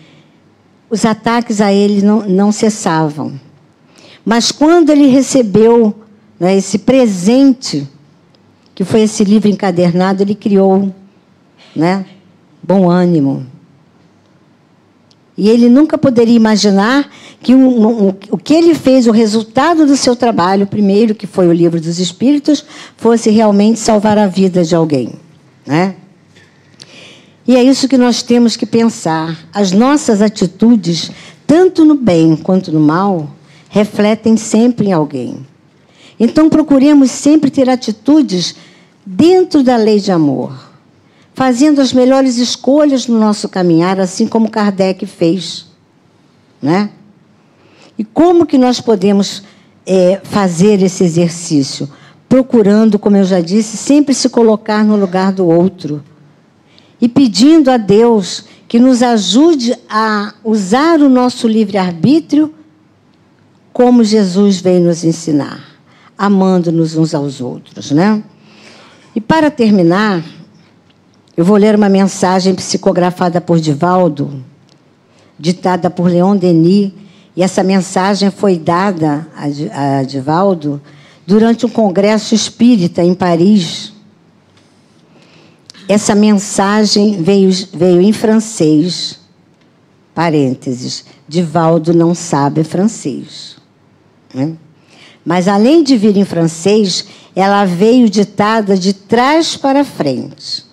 os 0.88 1.04
ataques 1.04 1.60
a 1.60 1.72
ele 1.72 2.02
não, 2.02 2.20
não 2.20 2.52
cessavam. 2.52 3.47
Mas 4.28 4.52
quando 4.52 4.90
ele 4.90 5.06
recebeu 5.06 5.94
né, 6.38 6.54
esse 6.54 6.80
presente, 6.80 7.88
que 8.74 8.84
foi 8.84 9.04
esse 9.04 9.24
livro 9.24 9.48
encadernado, 9.48 10.22
ele 10.22 10.34
criou 10.34 10.94
né, 11.74 12.04
bom 12.62 12.90
ânimo, 12.90 13.46
e 15.34 15.48
ele 15.48 15.70
nunca 15.70 15.96
poderia 15.96 16.36
imaginar 16.36 17.10
que 17.40 17.54
o, 17.54 18.08
o, 18.08 18.08
o 18.32 18.36
que 18.36 18.52
ele 18.52 18.74
fez, 18.74 19.06
o 19.06 19.12
resultado 19.12 19.86
do 19.86 19.96
seu 19.96 20.14
trabalho, 20.14 20.66
primeiro, 20.66 21.14
que 21.14 21.26
foi 21.26 21.48
o 21.48 21.52
livro 21.52 21.80
dos 21.80 21.98
Espíritos, 21.98 22.62
fosse 22.98 23.30
realmente 23.30 23.80
salvar 23.80 24.18
a 24.18 24.26
vida 24.26 24.62
de 24.62 24.74
alguém. 24.74 25.14
Né? 25.64 25.94
E 27.46 27.56
é 27.56 27.62
isso 27.62 27.88
que 27.88 27.96
nós 27.96 28.22
temos 28.22 28.56
que 28.56 28.66
pensar. 28.66 29.38
As 29.54 29.72
nossas 29.72 30.20
atitudes, 30.20 31.10
tanto 31.46 31.82
no 31.82 31.94
bem 31.94 32.36
quanto 32.36 32.70
no 32.70 32.80
mal, 32.80 33.37
refletem 33.68 34.36
sempre 34.36 34.88
em 34.88 34.92
alguém. 34.92 35.46
Então 36.18 36.48
procuremos 36.48 37.10
sempre 37.10 37.50
ter 37.50 37.68
atitudes 37.68 38.56
dentro 39.04 39.62
da 39.62 39.76
lei 39.76 40.00
de 40.00 40.10
amor 40.10 40.68
fazendo 41.38 41.80
as 41.80 41.92
melhores 41.92 42.36
escolhas 42.36 43.06
no 43.06 43.16
nosso 43.16 43.48
caminhar, 43.48 44.00
assim 44.00 44.26
como 44.26 44.50
Kardec 44.50 45.06
fez. 45.06 45.66
Né? 46.60 46.90
E 47.96 48.02
como 48.02 48.44
que 48.44 48.58
nós 48.58 48.80
podemos 48.80 49.44
é, 49.86 50.20
fazer 50.24 50.82
esse 50.82 51.04
exercício? 51.04 51.88
Procurando, 52.28 52.98
como 52.98 53.16
eu 53.16 53.24
já 53.24 53.40
disse, 53.40 53.76
sempre 53.76 54.14
se 54.14 54.28
colocar 54.28 54.82
no 54.82 54.96
lugar 54.96 55.30
do 55.30 55.46
outro. 55.46 56.02
E 57.00 57.08
pedindo 57.08 57.70
a 57.70 57.76
Deus 57.76 58.44
que 58.66 58.80
nos 58.80 59.00
ajude 59.00 59.76
a 59.88 60.34
usar 60.42 61.00
o 61.00 61.08
nosso 61.08 61.46
livre-arbítrio 61.46 62.52
como 63.78 64.02
Jesus 64.02 64.60
veio 64.60 64.80
nos 64.80 65.04
ensinar, 65.04 65.64
amando-nos 66.18 66.96
uns 66.96 67.14
aos 67.14 67.40
outros. 67.40 67.92
Né? 67.92 68.24
E 69.14 69.20
para 69.20 69.52
terminar, 69.52 70.24
eu 71.36 71.44
vou 71.44 71.56
ler 71.56 71.76
uma 71.76 71.88
mensagem 71.88 72.56
psicografada 72.56 73.40
por 73.40 73.60
Divaldo, 73.60 74.42
ditada 75.38 75.88
por 75.88 76.10
Leon 76.10 76.36
Denis, 76.36 76.90
e 77.36 77.42
essa 77.44 77.62
mensagem 77.62 78.32
foi 78.32 78.58
dada 78.58 79.28
a 79.72 80.02
Divaldo 80.02 80.82
durante 81.24 81.64
um 81.64 81.68
congresso 81.68 82.34
espírita 82.34 83.04
em 83.04 83.14
Paris. 83.14 83.92
Essa 85.88 86.16
mensagem 86.16 87.22
veio, 87.22 87.50
veio 87.72 88.02
em 88.02 88.12
francês. 88.12 89.20
Parênteses. 90.12 91.04
Divaldo 91.28 91.94
não 91.94 92.12
sabe 92.12 92.64
francês. 92.64 93.57
Né? 94.38 94.56
Mas, 95.24 95.48
além 95.48 95.82
de 95.82 95.96
vir 95.96 96.16
em 96.16 96.24
francês, 96.24 97.04
ela 97.34 97.64
veio 97.64 98.08
ditada 98.08 98.78
de 98.78 98.92
trás 98.92 99.56
para 99.56 99.84
frente. 99.84 100.64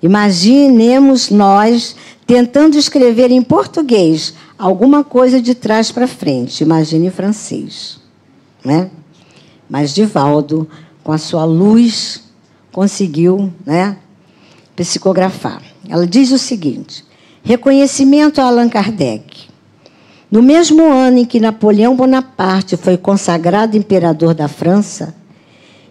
Imaginemos 0.00 1.28
nós 1.28 1.96
tentando 2.26 2.76
escrever 2.76 3.30
em 3.30 3.42
português 3.42 4.34
alguma 4.56 5.02
coisa 5.02 5.40
de 5.40 5.54
trás 5.54 5.90
para 5.90 6.06
frente, 6.06 6.62
imagine 6.62 7.06
em 7.06 7.10
francês. 7.10 7.98
Né? 8.64 8.90
Mas 9.68 9.92
Divaldo, 9.92 10.68
com 11.02 11.12
a 11.12 11.18
sua 11.18 11.44
luz, 11.44 12.22
conseguiu 12.70 13.52
né, 13.66 13.98
psicografar. 14.76 15.62
Ela 15.88 16.06
diz 16.06 16.30
o 16.30 16.38
seguinte: 16.38 17.04
reconhecimento 17.42 18.40
a 18.40 18.44
Allan 18.44 18.68
Kardec. 18.68 19.47
No 20.30 20.42
mesmo 20.42 20.82
ano 20.84 21.18
em 21.18 21.24
que 21.24 21.40
Napoleão 21.40 21.96
Bonaparte 21.96 22.76
foi 22.76 22.96
consagrado 22.98 23.76
imperador 23.76 24.34
da 24.34 24.46
França, 24.46 25.14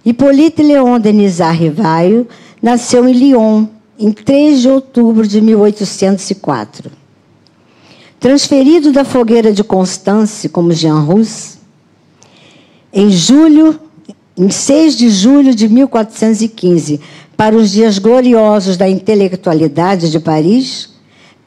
Hippolyte 0.05 0.61
Léon 0.61 0.99
Denisard 0.99 1.59
Rivaio 1.59 2.27
nasceu 2.61 3.07
em 3.07 3.13
Lyon, 3.13 3.65
em 3.99 4.11
3 4.11 4.61
de 4.61 4.69
outubro 4.69 5.27
de 5.27 5.41
1804. 5.41 6.91
Transferido 8.19 8.91
da 8.91 9.03
fogueira 9.03 9.51
de 9.51 9.63
Constance 9.63 10.47
como 10.49 10.71
Jean 10.71 10.99
Rousse, 10.99 11.57
em 12.93 13.09
julho, 13.09 13.79
em 14.37 14.49
6 14.49 14.97
de 14.97 15.09
julho 15.09 15.53
de 15.53 15.67
1415, 15.67 17.01
para 17.35 17.55
os 17.55 17.71
dias 17.71 17.99
gloriosos 17.99 18.77
da 18.77 18.87
intelectualidade 18.87 20.09
de 20.09 20.19
Paris, 20.19 20.89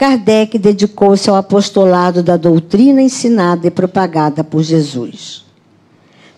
Kardec 0.01 0.59
dedicou-se 0.59 1.29
ao 1.29 1.37
apostolado 1.37 2.23
da 2.23 2.39
doutrina 2.39 3.03
ensinada 3.03 3.67
e 3.67 3.71
propagada 3.71 4.43
por 4.43 4.63
Jesus. 4.63 5.45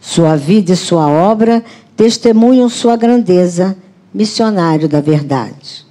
Sua 0.00 0.34
vida 0.34 0.72
e 0.72 0.76
sua 0.76 1.08
obra 1.08 1.62
testemunham 1.96 2.68
sua 2.68 2.96
grandeza, 2.96 3.76
missionário 4.12 4.88
da 4.88 5.00
verdade. 5.00 5.86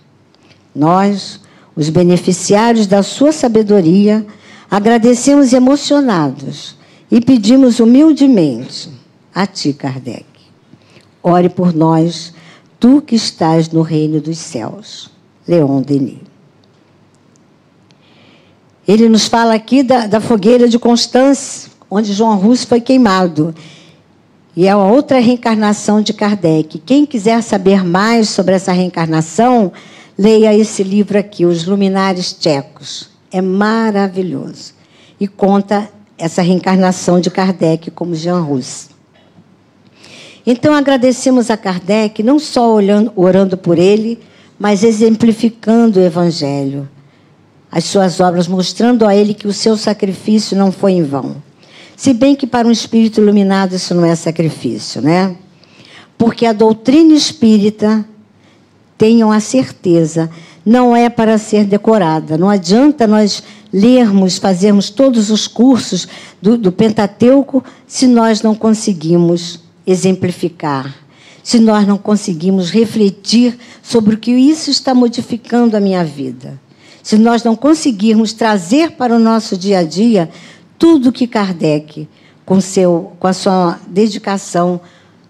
Nós, 0.76 1.40
os 1.74 1.88
beneficiários 1.88 2.88
da 2.88 3.02
sua 3.04 3.32
sabedoria, 3.32 4.28
agradecemos 4.70 5.54
emocionados 5.54 6.76
e 7.10 7.22
pedimos 7.22 7.80
humildemente 7.80 8.90
a 9.34 9.48
ti, 9.48 9.72
Kardec. 9.72 10.26
Ore 11.24 11.48
por 11.48 11.74
nós, 11.74 12.34
tu 12.78 13.02
que 13.02 13.16
estás 13.16 13.70
no 13.70 13.82
reino 13.82 14.20
dos 14.20 14.40
céus. 14.40 15.10
Leon 15.48 15.82
Denis. 15.82 16.31
Ele 18.88 19.08
nos 19.08 19.28
fala 19.28 19.54
aqui 19.54 19.84
da, 19.84 20.08
da 20.08 20.20
fogueira 20.20 20.68
de 20.68 20.80
Constance, 20.80 21.70
onde 21.90 22.14
João 22.14 22.38
Russo 22.38 22.66
foi 22.66 22.82
queimado. 22.82 23.54
E 24.56 24.66
é 24.66 24.72
a 24.72 24.78
outra 24.78 25.20
reencarnação 25.20 26.02
de 26.02 26.14
Kardec. 26.14 26.80
Quem 26.80 27.06
quiser 27.06 27.42
saber 27.44 27.86
mais 27.86 28.30
sobre 28.30 28.56
essa 28.56 28.72
reencarnação, 28.72 29.72
leia 30.18 30.56
esse 30.56 30.84
livro 30.84 31.18
aqui, 31.18 31.46
Os 31.46 31.66
Luminares 31.66 32.34
Tchecos. 32.34 33.10
É 33.32 33.40
maravilhoso. 33.40 34.74
E 35.20 35.28
conta 35.28 35.90
essa 36.18 36.42
reencarnação 36.42 37.20
de 37.20 37.30
Kardec 37.30 37.92
como 37.92 38.16
Jean 38.16 38.42
Russo. 38.42 38.90
Então 40.46 40.74
agradecemos 40.74 41.52
a 41.52 41.56
Kardec, 41.56 42.24
não 42.24 42.40
só 42.40 42.74
olhando, 42.74 43.14
orando 43.16 43.56
por 43.56 43.78
ele, 43.78 44.20
mas 44.58 44.84
exemplificando 44.84 46.00
o 46.00 46.04
Evangelho 46.04 46.90
as 47.72 47.86
suas 47.86 48.20
obras, 48.20 48.48
mostrando 48.48 49.08
a 49.08 49.16
ele 49.16 49.34
que 49.34 49.48
o 49.48 49.54
seu 49.54 49.78
sacrifício 49.78 50.58
não 50.58 50.72
foi 50.72 50.94
em 50.94 51.04
vão. 51.04 51.38
Se 51.96 52.14
bem 52.14 52.36
que 52.36 52.46
para 52.46 52.68
um 52.68 52.72
espírito 52.72 53.22
iluminado 53.22 53.76
isso 53.76 53.96
não 53.96 54.04
é 54.04 54.14
sacrifício, 54.16 55.02
né? 55.02 55.36
Porque 56.18 56.46
a 56.46 56.52
doutrina 56.52 57.14
espírita, 57.14 58.06
tenham 58.98 59.32
a 59.32 59.40
certeza, 59.40 60.30
não 60.66 60.96
é 60.96 61.10
para 61.10 61.38
ser 61.38 61.64
decorada. 61.66 62.38
Não 62.38 62.50
adianta 62.50 63.08
nós 63.08 63.42
lermos, 63.72 64.38
fazermos 64.38 64.90
todos 64.90 65.32
os 65.32 65.48
cursos 65.48 66.08
do, 66.42 66.58
do 66.58 66.72
Pentateuco 66.72 67.64
se 67.88 68.06
nós 68.06 68.42
não 68.42 68.54
conseguimos 68.54 69.62
exemplificar, 69.88 70.94
se 71.42 71.58
nós 71.58 71.88
não 71.88 71.98
conseguimos 71.98 72.70
refletir 72.70 73.58
sobre 73.82 74.16
o 74.16 74.18
que 74.18 74.32
isso 74.32 74.70
está 74.70 74.94
modificando 74.94 75.76
a 75.76 75.80
minha 75.80 76.04
vida 76.04 76.60
se 77.04 77.18
nós 77.18 77.44
não 77.44 77.56
conseguirmos 77.56 78.34
trazer 78.34 78.92
para 78.92 79.16
o 79.16 79.20
nosso 79.20 79.58
dia 79.58 79.80
a 79.80 79.84
dia 79.84 80.30
tudo 80.78 81.12
que 81.12 81.28
Kardec, 81.28 82.08
com, 82.46 82.60
seu, 82.60 83.14
com 83.20 83.28
a 83.28 83.34
sua 83.34 83.80
dedicação, 83.88 84.82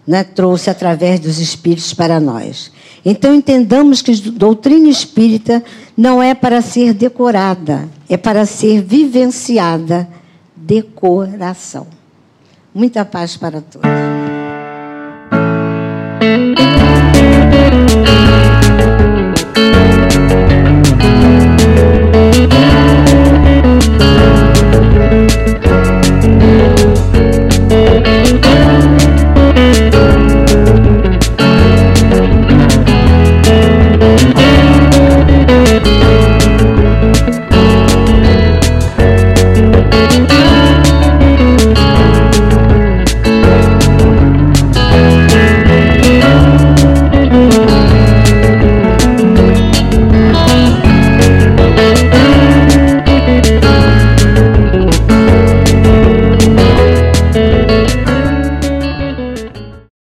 né, 0.06 0.24
trouxe 0.24 0.70
através 0.70 1.20
dos 1.20 1.38
espíritos 1.38 1.94
para 1.94 2.18
nós. 2.18 2.72
Então 3.04 3.34
entendamos 3.34 4.00
que 4.02 4.14
doutrina 4.30 4.88
espírita 4.88 5.62
não 5.96 6.22
é 6.22 6.34
para 6.34 6.62
ser 6.62 6.94
decorada, 6.94 7.88
é 8.08 8.16
para 8.16 8.46
ser 8.46 8.82
vivenciada. 8.82 10.08
Decoração. 10.56 11.86
Muita 12.72 13.04
paz 13.04 13.36
para 13.36 13.60
todos. 13.60 14.21